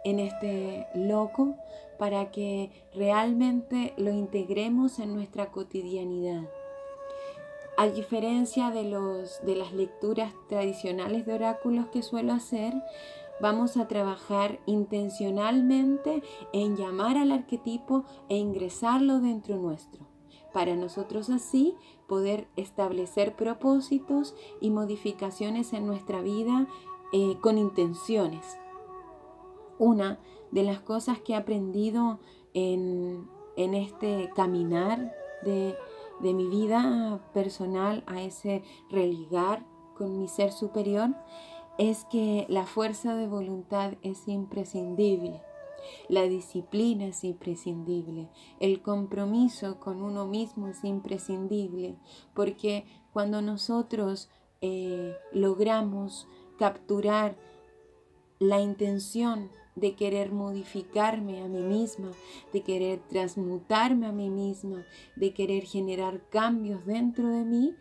en 0.04 0.20
este 0.20 0.86
loco 0.94 1.54
para 1.98 2.30
que 2.30 2.70
realmente 2.94 3.94
lo 3.96 4.10
integremos 4.10 4.98
en 4.98 5.14
nuestra 5.14 5.50
cotidianidad. 5.50 6.42
A 7.76 7.88
diferencia 7.88 8.70
de, 8.70 8.84
los, 8.84 9.44
de 9.44 9.54
las 9.54 9.74
lecturas 9.74 10.32
tradicionales 10.48 11.26
de 11.26 11.34
oráculos 11.34 11.86
que 11.88 12.02
suelo 12.02 12.32
hacer, 12.32 12.72
vamos 13.40 13.76
a 13.76 13.86
trabajar 13.86 14.58
intencionalmente 14.64 16.22
en 16.54 16.76
llamar 16.76 17.18
al 17.18 17.32
arquetipo 17.32 18.04
e 18.30 18.36
ingresarlo 18.36 19.20
dentro 19.20 19.56
nuestro, 19.56 20.06
para 20.54 20.74
nosotros 20.74 21.28
así 21.28 21.74
poder 22.06 22.48
establecer 22.56 23.36
propósitos 23.36 24.34
y 24.60 24.70
modificaciones 24.70 25.74
en 25.74 25.86
nuestra 25.86 26.22
vida 26.22 26.66
eh, 27.12 27.36
con 27.42 27.58
intenciones. 27.58 28.58
Una 29.78 30.18
de 30.50 30.62
las 30.62 30.80
cosas 30.80 31.20
que 31.20 31.34
he 31.34 31.36
aprendido 31.36 32.20
en, 32.54 33.28
en 33.56 33.74
este 33.74 34.30
caminar 34.34 35.14
de 35.44 35.76
de 36.20 36.34
mi 36.34 36.46
vida 36.46 37.20
personal 37.32 38.02
a 38.06 38.22
ese 38.22 38.62
religar 38.90 39.64
con 39.96 40.18
mi 40.18 40.28
ser 40.28 40.52
superior 40.52 41.10
es 41.78 42.04
que 42.04 42.46
la 42.48 42.64
fuerza 42.64 43.14
de 43.14 43.26
voluntad 43.26 43.94
es 44.02 44.28
imprescindible. 44.28 45.42
La 46.08 46.22
disciplina 46.22 47.06
es 47.06 47.22
imprescindible, 47.22 48.28
el 48.58 48.82
compromiso 48.82 49.78
con 49.78 50.02
uno 50.02 50.26
mismo 50.26 50.66
es 50.66 50.82
imprescindible, 50.82 51.96
porque 52.34 52.84
cuando 53.12 53.40
nosotros 53.40 54.28
eh, 54.62 55.14
logramos 55.32 56.26
capturar 56.58 57.36
la 58.40 58.60
intención 58.60 59.50
de 59.76 59.94
querer 59.94 60.32
modificarme 60.32 61.42
a 61.42 61.48
mí 61.48 61.62
misma, 61.62 62.10
de 62.52 62.62
querer 62.62 63.00
transmutarme 63.08 64.06
a 64.06 64.12
mí 64.12 64.30
misma, 64.30 64.84
de 65.14 65.32
querer 65.32 65.64
generar 65.64 66.20
cambios 66.30 66.84
dentro 66.86 67.28
de 67.28 67.44
mí, 67.44 67.76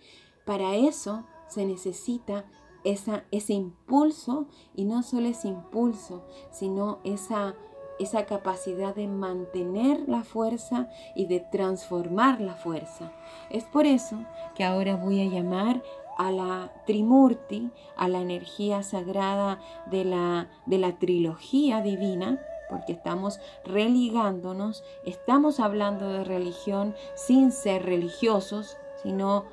para 0.45 0.75
eso 0.75 1.25
se 1.47 1.65
necesita 1.65 2.45
esa, 2.83 3.23
ese 3.31 3.53
impulso 3.53 4.47
y 4.75 4.85
no 4.85 5.03
solo 5.03 5.27
ese 5.27 5.47
impulso, 5.47 6.23
sino 6.51 6.99
esa, 7.03 7.55
esa 7.97 8.25
capacidad 8.25 8.93
de 8.93 9.07
mantener 9.07 10.07
la 10.07 10.23
fuerza 10.23 10.89
y 11.15 11.25
de 11.25 11.39
transformar 11.39 12.41
la 12.41 12.55
fuerza. 12.55 13.11
Es 13.49 13.63
por 13.63 13.85
eso 13.85 14.17
que 14.53 14.63
ahora 14.63 14.95
voy 14.97 15.21
a 15.21 15.29
llamar 15.29 15.81
a 16.17 16.31
la 16.31 16.71
Trimurti, 16.85 17.71
a 17.97 18.07
la 18.07 18.19
energía 18.21 18.83
sagrada 18.83 19.59
de 19.87 20.05
la, 20.05 20.49
de 20.65 20.77
la 20.77 20.93
trilogía 20.97 21.81
divina, 21.81 22.39
porque 22.69 22.93
estamos 22.93 23.39
religándonos, 23.63 24.83
estamos 25.05 25.59
hablando 25.59 26.09
de 26.09 26.23
religión 26.23 26.95
sin 27.15 27.51
ser 27.51 27.83
religiosos, 27.83 28.77
sino 29.03 29.45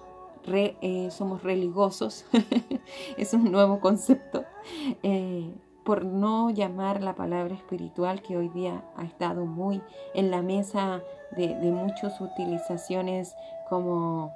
eh, 0.46 1.08
somos 1.10 1.42
religiosos, 1.42 2.24
es 3.16 3.32
un 3.34 3.52
nuevo 3.52 3.80
concepto, 3.80 4.44
eh, 5.02 5.52
por 5.84 6.04
no 6.04 6.50
llamar 6.50 7.02
la 7.02 7.14
palabra 7.14 7.54
espiritual 7.54 8.22
que 8.22 8.36
hoy 8.36 8.48
día 8.48 8.84
ha 8.96 9.04
estado 9.04 9.46
muy 9.46 9.82
en 10.14 10.30
la 10.30 10.42
mesa 10.42 11.02
de, 11.36 11.54
de 11.56 11.72
muchas 11.72 12.20
utilizaciones 12.20 13.34
como 13.68 14.32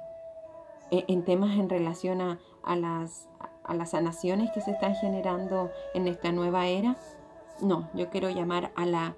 en 0.91 1.23
temas 1.23 1.57
en 1.57 1.69
relación 1.69 2.21
a, 2.21 2.39
las, 2.75 3.29
a 3.63 3.73
las 3.73 3.91
sanaciones 3.91 4.51
que 4.51 4.61
se 4.61 4.71
están 4.71 4.95
generando 4.95 5.71
en 5.93 6.07
esta 6.07 6.31
nueva 6.31 6.67
era. 6.67 6.95
No, 7.61 7.89
yo 7.93 8.09
quiero 8.09 8.29
llamar 8.29 8.71
a 8.75 8.85
la, 8.85 9.15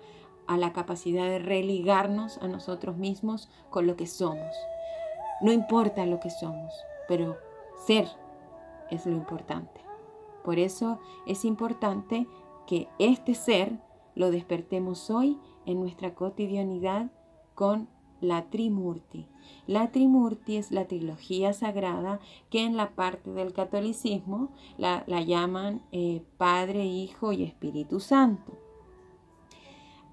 a 0.48 0.58
la 0.58 0.74
capacidad 0.74 1.26
de 1.26 1.40
religarnos 1.40 2.38
a 2.40 2.48
nosotros 2.48 2.98
mismos 2.98 3.50
con 3.70 3.86
lo 3.86 3.96
que 3.96 4.08
somos. 4.08 4.56
No 5.42 5.52
importa 5.52 6.06
lo 6.06 6.20
que 6.20 6.30
somos, 6.30 6.74
pero 7.08 7.38
ser 7.86 8.08
es 8.90 9.06
lo 9.06 9.14
importante. 9.14 9.82
Por 10.44 10.58
eso 10.58 11.00
es 11.28 11.46
importante 11.46 12.28
que 12.66 12.88
este 12.98 13.36
ser 13.36 13.78
lo 14.16 14.32
despertemos 14.32 15.10
hoy 15.10 15.40
en 15.66 15.80
nuestra 15.80 16.14
cotidianidad 16.16 17.12
con 17.56 17.88
la 18.22 18.50
Trimurti. 18.50 19.28
La 19.68 19.92
Trimurti 19.92 20.58
es 20.58 20.72
la 20.72 20.86
trilogía 20.86 21.54
sagrada 21.54 22.20
que 22.50 22.64
en 22.64 22.76
la 22.76 22.92
parte 22.92 23.32
del 23.32 23.54
catolicismo 23.54 24.50
la, 24.78 25.04
llaman 25.06 25.84
eh, 25.92 26.24
Padre, 26.38 26.86
Hijo 26.86 27.34
y 27.34 27.44
Espíritu 27.44 28.00
Santo. 28.00 28.58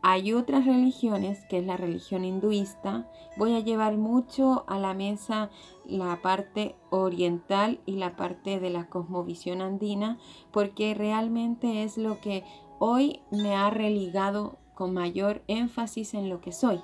Hay 0.02 0.32
otras 0.32 0.66
religiones, 0.66 1.44
que 1.48 1.58
es 1.58 1.66
la 1.66 1.76
religión 1.76 2.25
hinduista. 2.25 3.10
Voy 3.36 3.54
a 3.54 3.60
llevar 3.60 3.96
mucho 3.96 4.64
a 4.68 4.78
la 4.78 4.94
mesa 4.94 5.50
la 5.84 6.22
parte 6.22 6.76
oriental 6.90 7.80
y 7.86 7.96
la 7.96 8.14
parte 8.14 8.60
de 8.60 8.70
la 8.70 8.88
cosmovisión 8.88 9.62
andina, 9.62 10.18
porque 10.52 10.94
realmente 10.94 11.82
es 11.82 11.98
lo 11.98 12.20
que 12.20 12.44
hoy 12.78 13.20
me 13.32 13.56
ha 13.56 13.70
religado 13.70 14.58
con 14.75 14.94
mayor 14.94 15.42
énfasis 15.48 16.14
en 16.14 16.28
lo 16.28 16.40
que 16.40 16.52
soy 16.52 16.80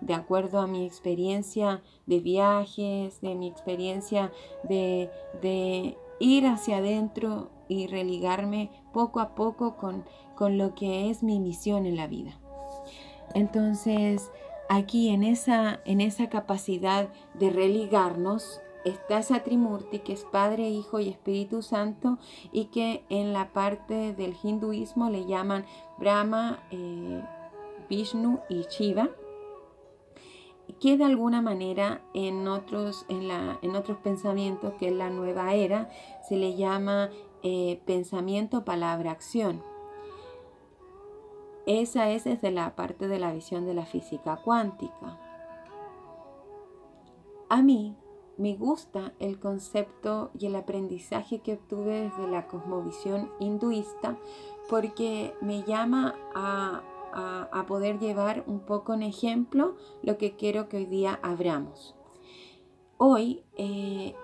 de 0.00 0.14
acuerdo 0.14 0.60
a 0.60 0.66
mi 0.66 0.84
experiencia 0.86 1.82
de 2.06 2.20
viajes, 2.20 3.20
de 3.20 3.34
mi 3.34 3.48
experiencia 3.48 4.32
de, 4.64 5.10
ir 6.18 6.46
hacia 6.46 6.78
adentro 6.78 7.50
y 7.68 7.88
religarme 7.88 8.70
poco 8.94 9.20
a 9.20 9.34
poco 9.34 9.76
con, 9.76 10.04
con 10.34 10.56
lo 10.56 10.74
que 10.74 11.10
es 11.10 11.22
mi 11.22 11.40
misión 11.40 11.84
en 11.84 11.96
la 11.96 12.06
vida. 12.06 12.38
Entonces, 13.34 14.30
aquí 14.70 15.10
en 15.10 15.24
esa, 15.24 15.80
en 15.84 16.00
esa 16.00 16.30
capacidad 16.30 17.10
de 17.34 17.50
religarnos 17.50 18.62
está 18.86 19.18
esa 19.18 19.40
que 19.40 20.12
es 20.12 20.24
Padre, 20.24 20.70
Hijo 20.70 21.00
y 21.00 21.08
Espíritu 21.08 21.60
Santo 21.60 22.18
y 22.52 22.66
que 22.66 23.04
en 23.10 23.32
la 23.32 23.52
parte 23.52 24.14
del 24.14 24.34
hinduismo 24.42 25.10
le 25.10 25.26
llaman 25.26 25.66
Brahma, 25.98 26.60
eh, 26.70 27.22
Vishnu 27.90 28.40
y 28.48 28.62
Shiva 28.62 29.10
que 30.80 30.96
de 30.96 31.04
alguna 31.04 31.42
manera 31.42 32.02
en 32.14 32.46
otros, 32.48 33.06
en, 33.08 33.28
la, 33.28 33.58
en 33.62 33.76
otros 33.76 33.98
pensamientos, 33.98 34.74
que 34.74 34.88
es 34.88 34.94
la 34.94 35.10
nueva 35.10 35.54
era, 35.54 35.88
se 36.28 36.36
le 36.36 36.56
llama 36.56 37.10
eh, 37.42 37.80
pensamiento, 37.86 38.64
palabra, 38.64 39.10
acción. 39.10 39.62
Esa 41.66 42.10
es 42.10 42.24
desde 42.24 42.50
la 42.50 42.76
parte 42.76 43.08
de 43.08 43.18
la 43.18 43.32
visión 43.32 43.66
de 43.66 43.74
la 43.74 43.86
física 43.86 44.36
cuántica. 44.36 45.18
A 47.48 47.62
mí 47.62 47.96
me 48.36 48.54
gusta 48.54 49.14
el 49.18 49.38
concepto 49.40 50.30
y 50.38 50.46
el 50.46 50.56
aprendizaje 50.56 51.40
que 51.40 51.54
obtuve 51.54 52.02
desde 52.02 52.28
la 52.28 52.46
cosmovisión 52.46 53.30
hinduista 53.40 54.16
porque 54.68 55.34
me 55.40 55.62
llama 55.62 56.14
a 56.34 56.82
a, 57.16 57.64
poder 57.66 57.98
llevar 57.98 58.44
un 58.46 58.60
poco 58.60 58.92
en 58.92 59.02
ejemplo 59.02 59.76
lo 60.02 60.18
que 60.18 60.36
quiero 60.36 60.68
que 60.68 60.76
hoy 60.76 60.86
día 60.86 61.18
abramos. 61.22 61.94
Hoy 62.98 63.42
eh, 63.56 64.14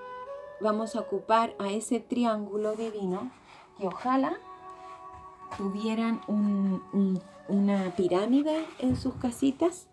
vamos 0.60 0.94
a 0.94 1.00
ocupar 1.00 1.54
a 1.58 1.70
ese 1.70 2.00
triángulo 2.00 2.74
divino 2.74 3.32
que 3.78 3.86
ojalá 3.86 4.36
tuvieran 5.56 6.20
una 7.48 7.96
pirámide 7.96 8.64
en 8.78 8.96
sus 8.96 9.14
casitas 9.14 9.88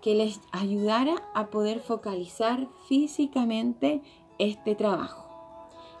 que 0.00 0.14
les 0.14 0.40
ayudara 0.52 1.16
a 1.34 1.48
poder 1.48 1.80
focalizar 1.80 2.68
físicamente 2.88 4.02
este 4.38 4.74
trabajo. 4.74 5.27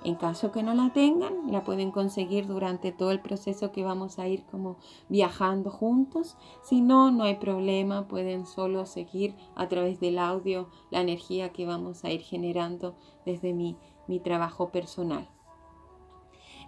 En 0.04 0.14
caso 0.14 0.52
que 0.52 0.62
no 0.62 0.74
la 0.74 0.92
tengan, 0.92 1.50
la 1.50 1.64
pueden 1.64 1.90
conseguir 1.90 2.46
durante 2.46 2.92
todo 2.92 3.10
el 3.10 3.20
proceso 3.20 3.72
que 3.72 3.82
vamos 3.82 4.18
a 4.18 4.28
ir 4.28 4.44
como 4.44 4.76
viajando 5.08 5.70
juntos. 5.70 6.36
Si 6.62 6.80
no, 6.80 7.10
no 7.10 7.24
hay 7.24 7.34
problema, 7.34 8.06
pueden 8.06 8.46
solo 8.46 8.86
seguir 8.86 9.34
a 9.56 9.68
través 9.68 9.98
del 9.98 10.18
audio 10.18 10.68
la 10.90 11.00
energía 11.00 11.52
que 11.52 11.66
vamos 11.66 12.04
a 12.04 12.10
ir 12.10 12.20
generando 12.20 12.94
desde 13.26 13.52
mi, 13.52 13.76
mi 14.06 14.20
trabajo 14.20 14.70
personal. 14.70 15.28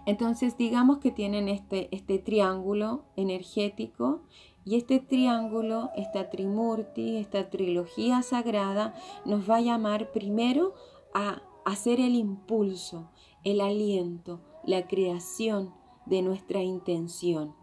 Entonces 0.05 0.57
digamos 0.57 0.97
que 0.97 1.11
tienen 1.11 1.47
este, 1.47 1.87
este 1.95 2.17
triángulo 2.19 3.05
energético 3.15 4.21
y 4.65 4.75
este 4.75 4.99
triángulo, 4.99 5.89
esta 5.95 6.29
trimurti, 6.29 7.17
esta 7.17 7.49
trilogía 7.49 8.21
sagrada, 8.23 8.93
nos 9.25 9.49
va 9.49 9.57
a 9.57 9.61
llamar 9.61 10.11
primero 10.11 10.73
a 11.13 11.41
hacer 11.65 11.99
el 11.99 12.15
impulso, 12.15 13.09
el 13.43 13.61
aliento, 13.61 14.39
la 14.63 14.87
creación 14.87 15.73
de 16.05 16.21
nuestra 16.21 16.61
intención. 16.61 17.55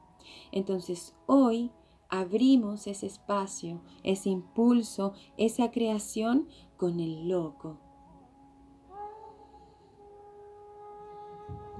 Entonces 0.52 1.14
hoy 1.26 1.72
abrimos 2.08 2.86
ese 2.86 3.06
espacio, 3.06 3.80
ese 4.02 4.30
impulso, 4.30 5.12
esa 5.36 5.70
creación 5.70 6.48
con 6.76 7.00
el 7.00 7.28
loco. 7.28 7.78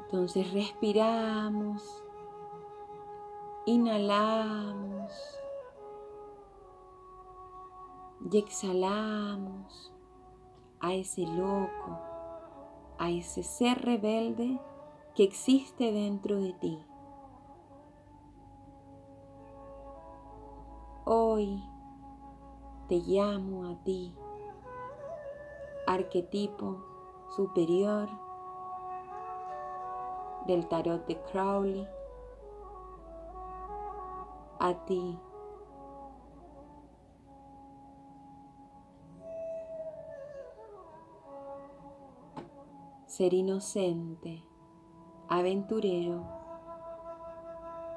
Entonces 0.05 0.53
respiramos, 0.53 1.83
inhalamos 3.67 5.13
y 8.31 8.39
exhalamos 8.39 9.93
a 10.81 10.95
ese 10.95 11.23
loco 11.27 12.08
a 12.99 13.11
ese 13.11 13.43
ser 13.43 13.81
rebelde 13.81 14.61
que 15.15 15.23
existe 15.23 15.93
dentro 15.93 16.37
de 16.37 16.53
ti. 16.55 16.85
Hoy 21.05 21.63
te 22.89 22.97
llamo 22.99 23.71
a 23.71 23.77
ti, 23.85 24.15
arquetipo 25.87 26.77
superior 27.35 28.09
del 30.47 30.67
tarot 30.69 31.07
de 31.07 31.21
Crowley, 31.23 31.89
a 34.59 34.75
ti 34.87 35.19
ser 43.19 43.35
inocente, 43.35 44.45
aventurero, 45.29 46.25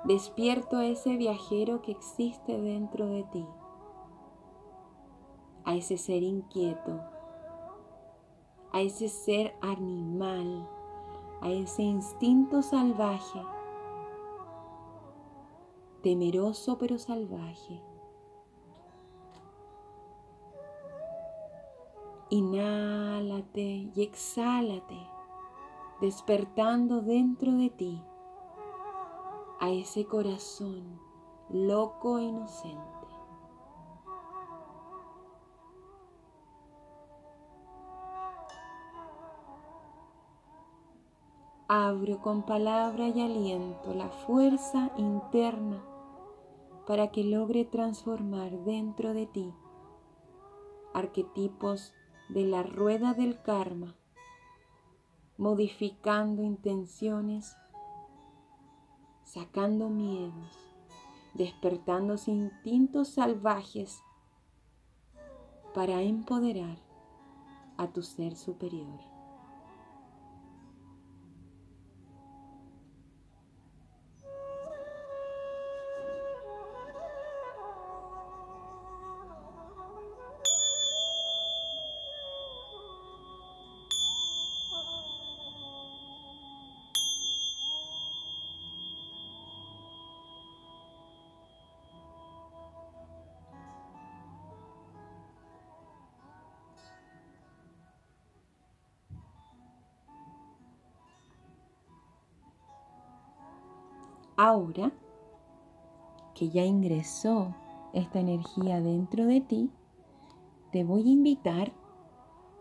despierto 0.04 0.78
a 0.78 0.86
ese 0.88 1.16
viajero 1.16 1.84
que 1.84 1.92
existe 1.92 2.60
dentro 2.60 3.06
de 3.06 3.24
ti, 3.26 3.46
a 5.64 5.76
ese 5.76 6.00
ser 6.00 6.24
inquieto, 6.24 7.00
a 8.72 8.82
ese 8.82 9.10
ser 9.10 9.56
animal, 9.62 10.68
a 11.42 11.52
ese 11.52 11.84
instinto 11.84 12.64
salvaje, 12.64 13.44
temeroso 16.02 16.80
pero 16.80 16.98
salvaje. 16.98 17.80
Inhálate 22.32 23.92
y 23.94 24.02
exhálate, 24.02 25.11
despertando 26.02 27.02
dentro 27.02 27.52
de 27.54 27.70
ti 27.70 28.04
a 29.60 29.70
ese 29.70 30.06
corazón 30.06 31.00
loco 31.50 32.18
e 32.18 32.24
inocente. 32.24 32.90
Abro 41.68 42.20
con 42.22 42.44
palabra 42.44 43.08
y 43.08 43.22
aliento 43.22 43.94
la 43.94 44.10
fuerza 44.10 44.92
interna 44.98 45.82
para 46.88 47.12
que 47.12 47.24
logre 47.24 47.64
transformar 47.64 48.52
dentro 48.66 49.14
de 49.14 49.28
ti 49.28 49.54
arquetipos 50.94 51.94
de 52.28 52.46
la 52.46 52.64
rueda 52.64 53.14
del 53.14 53.42
karma, 53.42 53.96
modificando 55.38 56.44
intenciones, 56.44 57.56
sacando 59.24 59.90
miedos, 59.90 60.58
despertando 61.34 62.16
instintos 62.28 63.10
salvajes 63.10 64.04
para 65.74 66.02
empoderar 66.02 66.78
a 67.78 67.88
tu 67.88 68.04
ser 68.04 68.36
superior. 68.36 69.11
Ahora 104.42 104.92
que 106.34 106.50
ya 106.50 106.66
ingresó 106.66 107.54
esta 107.94 108.20
energía 108.20 108.82
dentro 108.82 109.26
de 109.28 109.42
ti, 109.42 109.70
te 110.72 110.84
voy 110.84 111.04
a 111.04 111.12
invitar 111.12 111.72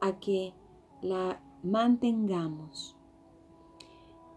a 0.02 0.12
que 0.18 0.52
la 1.00 1.40
mantengamos 1.62 2.96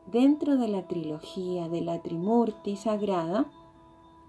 dentro 0.05 0.55
de 0.55 0.69
la 0.69 0.87
trilogía 0.87 1.67
de 1.67 1.81
la 1.81 2.01
Trimurti 2.01 2.77
sagrada, 2.77 3.51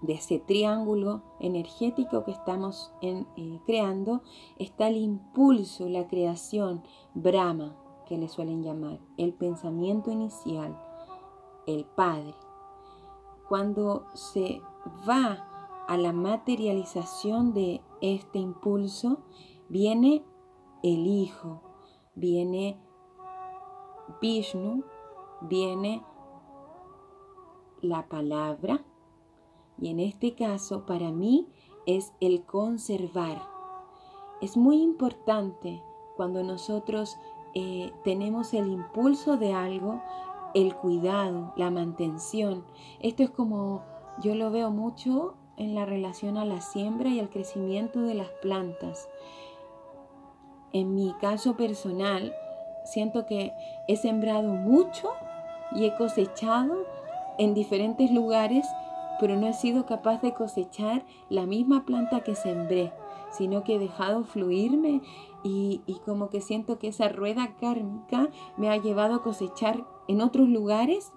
de 0.01 0.13
ese 0.13 0.39
triángulo 0.39 1.21
energético 1.39 2.25
que 2.25 2.31
estamos 2.31 2.91
eh, 3.01 3.25
creando, 3.65 4.23
está 4.59 4.89
el 4.89 4.97
impulso, 4.97 5.87
la 5.87 6.07
creación, 6.07 6.83
Brahma, 7.13 7.77
que 8.07 8.17
le 8.17 8.27
suelen 8.27 8.61
llamar, 8.61 8.99
el 9.15 9.33
pensamiento 9.33 10.11
inicial, 10.11 10.77
el 11.65 11.85
Padre. 11.85 12.35
Cuando 13.47 14.05
se 14.13 14.61
va 15.07 15.85
a 15.87 15.97
la 15.97 16.13
materialización 16.13 17.53
de 17.53 17.81
este 18.01 18.39
impulso, 18.39 19.19
viene 19.69 20.23
el 20.83 21.07
Hijo, 21.07 21.61
viene 22.15 22.79
Vishnu, 24.21 24.83
viene 25.41 26.03
la 27.81 28.07
palabra 28.07 28.83
y 29.79 29.89
en 29.89 29.99
este 29.99 30.35
caso 30.35 30.85
para 30.85 31.11
mí 31.11 31.47
es 31.85 32.13
el 32.19 32.45
conservar. 32.45 33.41
Es 34.41 34.57
muy 34.57 34.81
importante 34.81 35.81
cuando 36.15 36.43
nosotros 36.43 37.17
eh, 37.53 37.91
tenemos 38.03 38.53
el 38.53 38.67
impulso 38.67 39.37
de 39.37 39.53
algo, 39.53 40.01
el 40.55 40.73
cuidado, 40.73 41.53
la 41.57 41.69
mantención. 41.69 42.63
Esto 43.01 43.21
es 43.21 43.29
como 43.29 43.83
yo 44.23 44.33
lo 44.33 44.49
veo 44.49 44.71
mucho 44.71 45.35
en 45.57 45.75
la 45.75 45.85
relación 45.85 46.37
a 46.37 46.45
la 46.45 46.61
siembra 46.61 47.09
y 47.09 47.19
al 47.19 47.29
crecimiento 47.29 48.01
de 48.01 48.15
las 48.15 48.29
plantas. 48.41 49.09
En 50.71 50.95
mi 50.95 51.13
caso 51.19 51.55
personal, 51.55 52.33
siento 52.85 53.25
que 53.25 53.51
he 53.87 53.97
sembrado 53.97 54.53
mucho 54.53 55.11
y 55.73 55.85
he 55.85 55.95
cosechado 55.95 56.85
en 57.37 57.53
diferentes 57.53 58.09
lugares, 58.11 58.65
pero 59.19 59.35
no 59.35 59.47
he 59.47 59.53
sido 59.53 59.85
capaz 59.85 60.21
de 60.21 60.33
cosechar 60.33 61.05
la 61.29 61.45
misma 61.45 61.85
planta 61.85 62.21
que 62.21 62.35
sembré, 62.35 62.93
sino 63.31 63.63
que 63.63 63.75
he 63.75 63.79
dejado 63.79 64.23
fluirme 64.23 65.01
y, 65.43 65.81
como 66.05 66.29
que 66.29 66.41
siento 66.41 66.79
que 66.79 66.87
esa 66.87 67.09
rueda 67.09 67.55
kármica 67.59 68.29
me 68.57 68.69
ha 68.69 68.77
llevado 68.77 69.15
a 69.15 69.21
cosechar 69.21 69.85
en 70.07 70.21
otros 70.21 70.49
lugares 70.49 71.11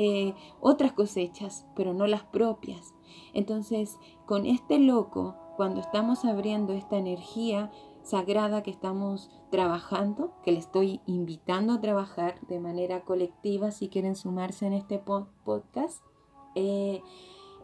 eh, 0.00 0.32
otras 0.60 0.92
cosechas, 0.92 1.66
pero 1.74 1.92
no 1.92 2.06
las 2.06 2.22
propias. 2.22 2.94
Entonces, 3.34 3.98
con 4.26 4.46
este 4.46 4.78
loco, 4.78 5.34
cuando 5.56 5.80
estamos 5.80 6.24
abriendo 6.24 6.72
esta 6.72 6.96
energía, 6.96 7.72
sagrada 8.04 8.62
que 8.62 8.70
estamos 8.70 9.28
trabajando, 9.50 10.32
que 10.44 10.52
le 10.52 10.60
estoy 10.60 11.00
invitando 11.06 11.72
a 11.72 11.80
trabajar 11.80 12.40
de 12.46 12.60
manera 12.60 13.00
colectiva 13.00 13.72
si 13.72 13.88
quieren 13.88 14.14
sumarse 14.14 14.66
en 14.66 14.74
este 14.74 15.00
podcast, 15.00 16.00
eh, 16.54 17.02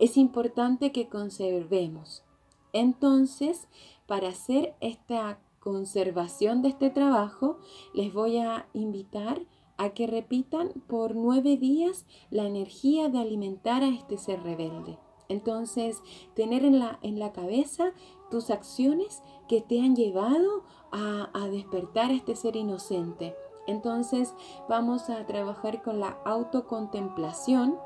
es 0.00 0.16
importante 0.16 0.90
que 0.90 1.08
conservemos. 1.08 2.24
Entonces, 2.72 3.68
para 4.08 4.30
hacer 4.30 4.74
esta 4.80 5.38
conservación 5.60 6.62
de 6.62 6.70
este 6.70 6.90
trabajo, 6.90 7.58
les 7.94 8.12
voy 8.12 8.38
a 8.38 8.66
invitar 8.74 9.40
a 9.76 9.90
que 9.90 10.06
repitan 10.06 10.70
por 10.86 11.14
nueve 11.14 11.56
días 11.56 12.06
la 12.30 12.46
energía 12.46 13.08
de 13.08 13.18
alimentar 13.18 13.82
a 13.82 13.88
este 13.88 14.18
ser 14.18 14.42
rebelde. 14.42 14.98
Entonces, 15.28 16.02
tener 16.34 16.64
en 16.64 16.78
la, 16.78 16.98
en 17.02 17.18
la 17.18 17.32
cabeza 17.32 17.92
tus 18.30 18.50
acciones 18.50 19.22
que 19.48 19.60
te 19.60 19.80
han 19.80 19.96
llevado 19.96 20.64
a, 20.92 21.30
a 21.32 21.48
despertar 21.48 22.10
a 22.10 22.14
este 22.14 22.36
ser 22.36 22.56
inocente. 22.56 23.34
Entonces 23.66 24.34
vamos 24.68 25.08
a 25.08 25.24
trabajar 25.26 25.82
con 25.82 26.00
la 26.00 26.18
autocontemplación. 26.24 27.78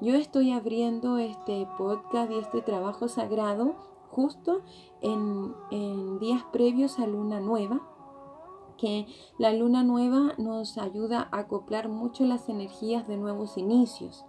Yo 0.00 0.14
estoy 0.14 0.52
abriendo 0.52 1.18
este 1.18 1.66
podcast 1.76 2.30
y 2.30 2.38
este 2.38 2.62
trabajo 2.62 3.08
sagrado 3.08 3.74
justo 4.10 4.62
en, 5.00 5.54
en 5.72 6.20
días 6.20 6.44
previos 6.52 7.00
a 7.00 7.06
luna 7.06 7.40
nueva, 7.40 7.80
que 8.76 9.06
la 9.38 9.52
luna 9.52 9.82
nueva 9.82 10.34
nos 10.38 10.78
ayuda 10.78 11.28
a 11.30 11.40
acoplar 11.40 11.88
mucho 11.88 12.24
las 12.24 12.48
energías 12.48 13.06
de 13.08 13.16
nuevos 13.16 13.56
inicios. 13.56 14.24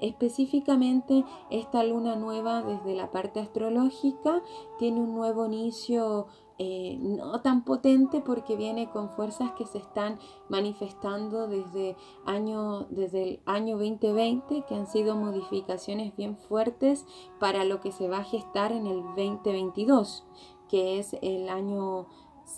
Específicamente, 0.00 1.24
esta 1.50 1.84
luna 1.84 2.16
nueva 2.16 2.62
desde 2.62 2.94
la 2.94 3.10
parte 3.10 3.38
astrológica 3.38 4.42
tiene 4.78 5.00
un 5.00 5.14
nuevo 5.14 5.44
inicio 5.44 6.26
eh, 6.62 6.98
no 7.00 7.40
tan 7.40 7.64
potente 7.64 8.20
porque 8.20 8.54
viene 8.54 8.90
con 8.90 9.08
fuerzas 9.08 9.52
que 9.52 9.64
se 9.64 9.78
están 9.78 10.18
manifestando 10.50 11.48
desde, 11.48 11.96
año, 12.26 12.86
desde 12.90 13.22
el 13.22 13.40
año 13.46 13.78
2020, 13.78 14.66
que 14.68 14.74
han 14.74 14.86
sido 14.86 15.16
modificaciones 15.16 16.14
bien 16.16 16.36
fuertes 16.36 17.06
para 17.38 17.64
lo 17.64 17.80
que 17.80 17.92
se 17.92 18.08
va 18.08 18.18
a 18.18 18.24
gestar 18.24 18.72
en 18.72 18.86
el 18.86 19.02
2022, 19.16 20.26
que 20.68 20.98
es 20.98 21.16
el 21.22 21.48
año 21.48 22.08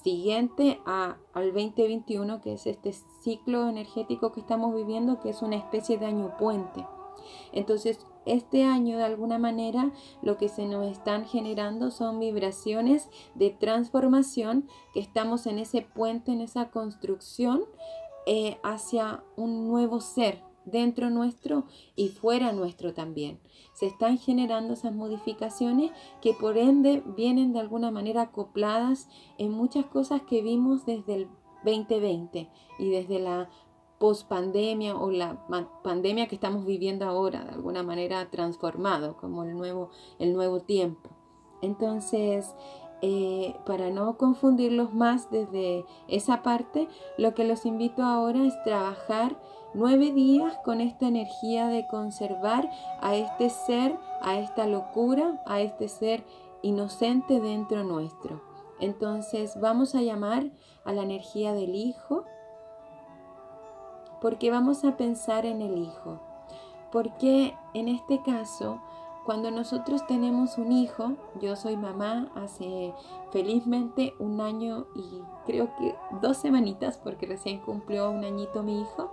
siguiente 0.02 0.80
a, 0.86 1.16
al 1.32 1.52
2021, 1.52 2.40
que 2.40 2.54
es 2.54 2.66
este 2.66 2.92
ciclo 3.20 3.68
energético 3.68 4.32
que 4.32 4.40
estamos 4.40 4.74
viviendo, 4.74 5.20
que 5.20 5.30
es 5.30 5.42
una 5.42 5.56
especie 5.56 5.98
de 5.98 6.06
año 6.06 6.36
puente. 6.38 6.84
Entonces, 7.52 8.06
este 8.24 8.64
año 8.64 8.98
de 8.98 9.04
alguna 9.04 9.38
manera 9.38 9.92
lo 10.22 10.36
que 10.36 10.48
se 10.48 10.66
nos 10.66 10.86
están 10.86 11.26
generando 11.26 11.90
son 11.90 12.20
vibraciones 12.20 13.08
de 13.34 13.50
transformación 13.50 14.68
que 14.94 15.00
estamos 15.00 15.46
en 15.46 15.58
ese 15.58 15.82
puente, 15.82 16.32
en 16.32 16.40
esa 16.40 16.70
construcción 16.70 17.64
eh, 18.26 18.58
hacia 18.62 19.24
un 19.36 19.66
nuevo 19.66 20.00
ser 20.00 20.42
dentro 20.64 21.10
nuestro 21.10 21.64
y 21.96 22.08
fuera 22.08 22.52
nuestro 22.52 22.94
también. 22.94 23.40
Se 23.74 23.86
están 23.86 24.18
generando 24.18 24.74
esas 24.74 24.92
modificaciones 24.92 25.90
que 26.20 26.34
por 26.34 26.58
ende 26.58 27.02
vienen 27.16 27.52
de 27.52 27.60
alguna 27.60 27.90
manera 27.90 28.22
acopladas 28.22 29.08
en 29.38 29.50
muchas 29.50 29.86
cosas 29.86 30.22
que 30.22 30.42
vimos 30.42 30.86
desde 30.86 31.14
el 31.14 31.28
2020 31.64 32.48
y 32.78 32.90
desde 32.90 33.18
la 33.18 33.48
post-pandemia 33.98 34.96
o 34.96 35.12
la 35.12 35.46
pandemia 35.84 36.26
que 36.26 36.34
estamos 36.34 36.66
viviendo 36.66 37.04
ahora, 37.04 37.44
de 37.44 37.50
alguna 37.50 37.84
manera 37.84 38.28
transformado, 38.30 39.16
como 39.16 39.44
el 39.44 39.56
nuevo, 39.56 39.90
el 40.18 40.32
nuevo 40.32 40.60
tiempo. 40.60 41.10
Entonces, 41.62 42.52
eh, 43.02 43.56
para 43.66 43.90
no 43.90 44.16
confundirlos 44.16 44.94
más 44.94 45.30
desde 45.30 45.84
esa 46.08 46.42
parte, 46.42 46.88
lo 47.18 47.34
que 47.34 47.44
los 47.44 47.66
invito 47.66 48.02
ahora 48.02 48.44
es 48.44 48.54
trabajar 48.62 49.36
nueve 49.74 50.12
días 50.12 50.56
con 50.64 50.80
esta 50.80 51.08
energía 51.08 51.66
de 51.66 51.86
conservar 51.88 52.70
a 53.00 53.16
este 53.16 53.50
ser, 53.50 53.98
a 54.20 54.38
esta 54.38 54.66
locura, 54.66 55.42
a 55.46 55.60
este 55.60 55.88
ser 55.88 56.24
inocente 56.62 57.40
dentro 57.40 57.84
nuestro. 57.84 58.40
Entonces 58.80 59.60
vamos 59.60 59.94
a 59.94 60.02
llamar 60.02 60.50
a 60.84 60.92
la 60.92 61.02
energía 61.02 61.54
del 61.54 61.74
Hijo, 61.74 62.24
porque 64.22 64.52
vamos 64.52 64.84
a 64.84 64.96
pensar 64.96 65.44
en 65.44 65.60
el 65.60 65.76
hijo. 65.76 66.20
Porque 66.92 67.56
en 67.74 67.88
este 67.88 68.22
caso, 68.22 68.80
cuando 69.24 69.50
nosotros 69.50 70.06
tenemos 70.06 70.58
un 70.58 70.72
hijo, 70.72 71.12
yo 71.40 71.54
soy 71.54 71.76
mamá 71.76 72.30
hace 72.34 72.92
felizmente 73.30 74.14
un 74.18 74.40
año 74.40 74.86
y 74.94 75.22
creo 75.46 75.70
que 75.76 75.94
dos 76.20 76.38
semanitas, 76.38 76.98
porque 76.98 77.26
recién 77.26 77.60
cumplió 77.60 78.10
un 78.10 78.24
añito 78.24 78.62
mi 78.62 78.80
hijo, 78.80 79.10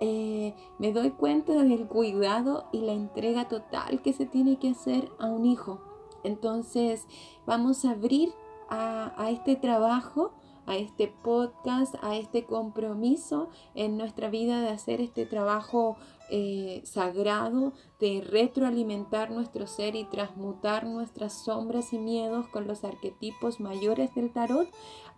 eh, 0.00 0.54
me 0.78 0.92
doy 0.92 1.10
cuenta 1.10 1.52
del 1.52 1.86
cuidado 1.86 2.66
y 2.72 2.80
la 2.80 2.92
entrega 2.92 3.48
total 3.48 4.00
que 4.02 4.12
se 4.12 4.26
tiene 4.26 4.58
que 4.58 4.70
hacer 4.70 5.10
a 5.18 5.26
un 5.26 5.44
hijo. 5.44 5.80
Entonces 6.22 7.06
vamos 7.46 7.84
a 7.84 7.90
abrir 7.90 8.32
a, 8.68 9.12
a 9.16 9.30
este 9.30 9.56
trabajo 9.56 10.32
a 10.66 10.76
este 10.76 11.08
podcast, 11.08 11.94
a 12.02 12.16
este 12.16 12.44
compromiso 12.44 13.48
en 13.74 13.96
nuestra 13.96 14.30
vida 14.30 14.60
de 14.60 14.68
hacer 14.68 15.00
este 15.00 15.26
trabajo 15.26 15.96
eh, 16.30 16.82
sagrado, 16.84 17.72
de 18.00 18.20
retroalimentar 18.20 19.30
nuestro 19.30 19.66
ser 19.66 19.94
y 19.94 20.04
transmutar 20.04 20.84
nuestras 20.86 21.44
sombras 21.44 21.92
y 21.92 21.98
miedos 21.98 22.48
con 22.48 22.66
los 22.66 22.84
arquetipos 22.84 23.60
mayores 23.60 24.14
del 24.14 24.32
tarot 24.32 24.68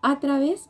a 0.02 0.20
través 0.20 0.68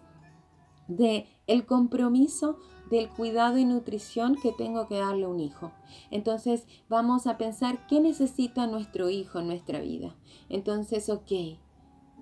de 0.86 1.26
el 1.46 1.66
compromiso 1.66 2.58
del 2.90 3.08
cuidado 3.08 3.58
y 3.58 3.64
nutrición 3.64 4.36
que 4.36 4.52
tengo 4.52 4.88
que 4.88 4.98
darle 4.98 5.24
a 5.24 5.28
un 5.28 5.40
hijo. 5.40 5.72
Entonces 6.10 6.66
vamos 6.88 7.26
a 7.26 7.36
pensar 7.36 7.86
qué 7.86 8.00
necesita 8.00 8.66
nuestro 8.66 9.10
hijo 9.10 9.40
en 9.40 9.48
nuestra 9.48 9.80
vida. 9.80 10.16
Entonces, 10.48 11.08
ok, 11.10 11.58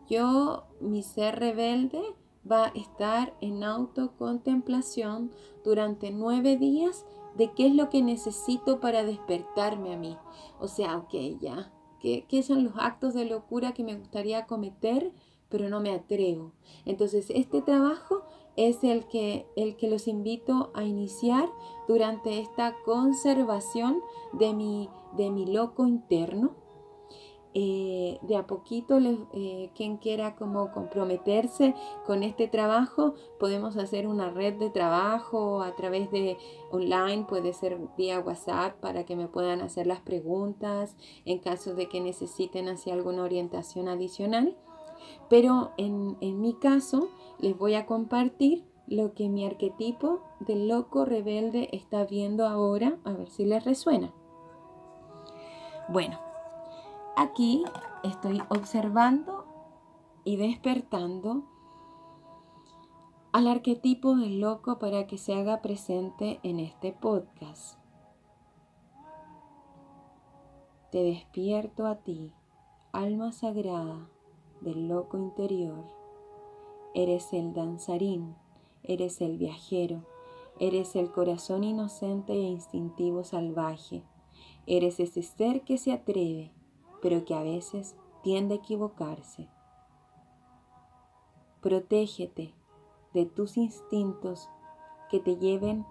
yo, 0.09 0.66
mi 0.81 1.03
ser 1.03 1.38
rebelde, 1.38 2.01
va 2.50 2.66
a 2.66 2.72
estar 2.74 3.35
en 3.40 3.64
autocontemplación 3.64 5.32
durante 5.64 6.11
nueve 6.11 6.56
días 6.56 7.04
de 7.37 7.52
qué 7.52 7.66
es 7.66 7.74
lo 7.74 7.90
que 7.90 8.02
necesito 8.02 8.80
para 8.80 9.04
despertarme 9.04 9.94
a 9.94 9.96
mí. 9.96 10.16
O 10.59 10.68
sea, 10.68 10.96
ok, 10.96 11.14
ya, 11.40 11.72
¿qué, 12.00 12.24
qué 12.28 12.42
son 12.42 12.64
los 12.64 12.74
actos 12.78 13.14
de 13.14 13.24
locura 13.24 13.74
que 13.74 13.85
me 13.85 13.96
gustaría 13.96 14.46
cometer, 14.46 15.12
pero 15.48 15.68
no 15.68 15.80
me 15.80 15.92
atrevo? 15.92 16.52
Entonces, 16.85 17.26
este 17.30 17.62
trabajo 17.62 18.22
es 18.56 18.82
el 18.85 19.06
que, 19.06 19.46
el 19.54 19.76
que 19.76 19.88
los 19.88 20.09
invito 20.09 20.70
a 20.74 20.85
iniciar 20.85 21.48
durante 21.87 22.40
esta 22.40 22.74
conservación 22.85 24.00
de 24.32 24.54
mi, 24.54 24.88
de 25.16 25.30
mi 25.30 25.46
loco 25.46 25.87
interno. 25.87 26.54
Eh, 27.59 28.19
de 28.21 28.37
a 28.37 28.47
poquito, 28.47 28.99
eh, 29.33 29.71
quien 29.75 29.97
quiera 29.97 30.37
como 30.37 30.73
comprometerse 30.73 31.75
con 32.05 32.23
este 32.23 32.49
trabajo, 32.49 33.14
podemos 33.40 33.79
hacer 33.79 34.07
una 34.07 34.29
red 34.29 34.59
de 34.59 34.69
trabajo 34.69 35.62
a 35.62 35.75
través 35.75 36.11
de 36.11 36.37
online, 36.71 37.25
puede 37.27 37.55
ser 37.55 37.79
vía 37.97 38.21
WhatsApp 38.21 38.79
para 38.81 39.07
que 39.07 39.16
me 39.16 39.27
puedan 39.27 39.62
hacer 39.62 39.87
las 39.87 40.01
preguntas 40.01 40.99
en 41.25 41.38
caso 41.38 41.75
de 41.75 41.88
que 41.88 42.03
necesiten 42.03 42.69
hacia 42.69 42.92
alguna 42.92 43.23
orientación 43.23 43.88
adicional. 43.88 44.55
Pero 45.31 45.71
en, 45.79 46.19
en 46.21 46.42
mi 46.42 46.53
caso, 46.53 47.09
les 47.38 47.57
voy 47.57 47.73
a 47.73 47.87
compartir 47.87 48.66
lo 48.87 49.14
que 49.14 49.31
mi 49.31 49.47
arquetipo 49.47 50.21
del 50.40 50.69
loco 50.69 51.07
rebelde 51.07 51.71
está 51.73 52.05
viendo 52.05 52.47
ahora, 52.47 52.99
a 53.05 53.14
ver 53.14 53.31
si 53.31 53.47
les 53.47 53.64
resuena. 53.64 54.12
Bueno, 55.88 56.25
aquí 57.16 57.64
estoy 58.05 58.42
observando 58.50 59.46
y 60.24 60.37
despertando 60.37 61.44
al 63.33 63.48
arquetipo 63.48 64.16
del 64.16 64.40
loco 64.40 64.79
para 64.79 65.07
que 65.07 65.18
se 65.18 65.35
haga 65.35 65.62
presente 65.62 66.40
en 66.42 66.61
este 66.61 66.92
podcast. 66.92 67.79
Te 70.92 71.02
despierto 71.02 71.87
a 71.87 71.96
ti, 71.96 72.33
alma 72.92 73.33
sagrada 73.33 74.09
del 74.61 74.88
loco 74.88 75.16
interior. 75.16 75.85
Eres 76.94 77.33
el 77.33 77.52
danzarín, 77.52 78.37
eres 78.83 79.20
el 79.20 79.38
viajero, 79.38 80.05
eres 80.59 80.96
el 80.96 81.11
corazón 81.11 81.64
inocente 81.64 82.33
e 82.33 82.42
instintivo 82.42 83.24
salvaje, 83.24 84.02
eres 84.66 85.00
ese 85.00 85.22
ser 85.22 85.62
que 85.62 85.76
se 85.76 85.92
atreve, 85.92 86.56
pero 87.07 87.25
que 87.25 87.37
a 87.37 87.42
veces 87.45 87.95
tiende 88.21 88.55
a 88.55 88.57
equivocarse. 88.57 89.49
Protégete 91.61 92.53
de 93.14 93.27
tus 93.27 93.57
instintos 93.57 94.51
que 95.09 95.21
te 95.21 95.37
lleven 95.37 95.87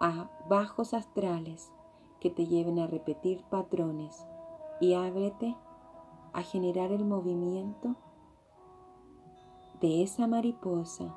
a 0.00 0.30
bajos 0.48 0.94
astrales, 0.94 1.70
que 2.20 2.30
te 2.30 2.46
lleven 2.46 2.78
a 2.78 2.86
repetir 2.86 3.44
patrones 3.50 4.26
y 4.80 4.94
ábrete 4.94 5.54
a 6.32 6.40
generar 6.40 6.90
el 6.90 7.04
movimiento 7.04 7.94
de 9.82 10.02
esa 10.02 10.26
mariposa, 10.26 11.14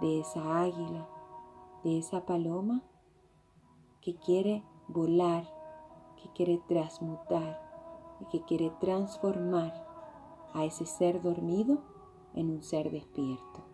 de 0.00 0.20
esa 0.20 0.62
águila, 0.62 1.08
de 1.82 1.98
esa 1.98 2.24
paloma 2.24 2.84
que 4.00 4.14
quiere 4.14 4.62
volar, 4.86 5.44
que 6.22 6.30
quiere 6.34 6.58
transmutar 6.68 7.65
y 8.20 8.26
que 8.26 8.44
quiere 8.44 8.70
transformar 8.80 9.72
a 10.54 10.64
ese 10.64 10.86
ser 10.86 11.20
dormido 11.20 11.78
en 12.34 12.50
un 12.50 12.62
ser 12.62 12.90
despierto. 12.90 13.65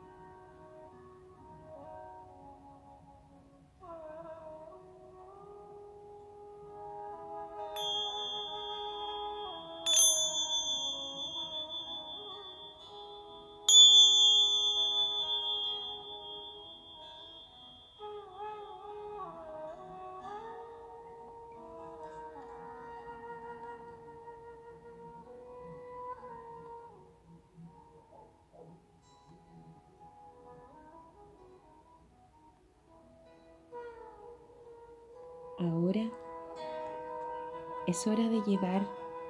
Es 37.92 38.06
hora 38.06 38.26
de 38.26 38.40
llevar 38.40 38.86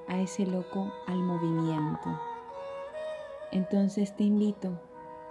a 0.06 0.20
ese 0.20 0.46
loco 0.46 0.92
al 1.08 1.18
movimiento. 1.18 2.16
Entonces 3.50 4.14
te 4.14 4.22
invito 4.22 4.80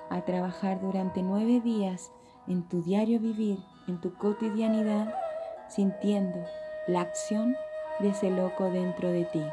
a 0.10 0.26
trabajar 0.26 0.82
durante 0.82 1.24
nueve 1.24 1.62
días 1.62 2.12
en 2.48 2.68
tu 2.68 2.82
diario 2.82 3.22
vivir, 3.22 3.58
en 3.88 4.02
tu 4.02 4.14
cotidianidad, 4.16 5.16
sintiendo 5.70 6.40
la 6.88 7.02
acción 7.02 7.56
de 8.02 8.10
ese 8.10 8.32
loco 8.32 8.66
dentro 8.66 9.10
de 9.10 9.24
ti. 9.24 9.44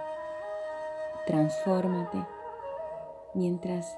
Transfórmate 1.29 2.19
mientras 3.35 3.97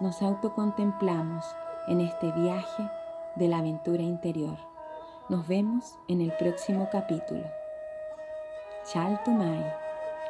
nos 0.00 0.20
autocontemplamos 0.20 1.44
en 1.86 2.00
este 2.00 2.32
viaje 2.32 2.90
de 3.36 3.46
la 3.46 3.58
aventura 3.58 4.02
interior. 4.02 4.58
Nos 5.28 5.46
vemos 5.46 5.96
en 6.08 6.22
el 6.22 6.32
próximo 6.32 6.88
capítulo. 6.90 7.44
Chaltumay, 8.86 9.64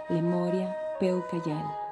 Lemoria 0.08 0.74
Peucayal. 0.98 1.85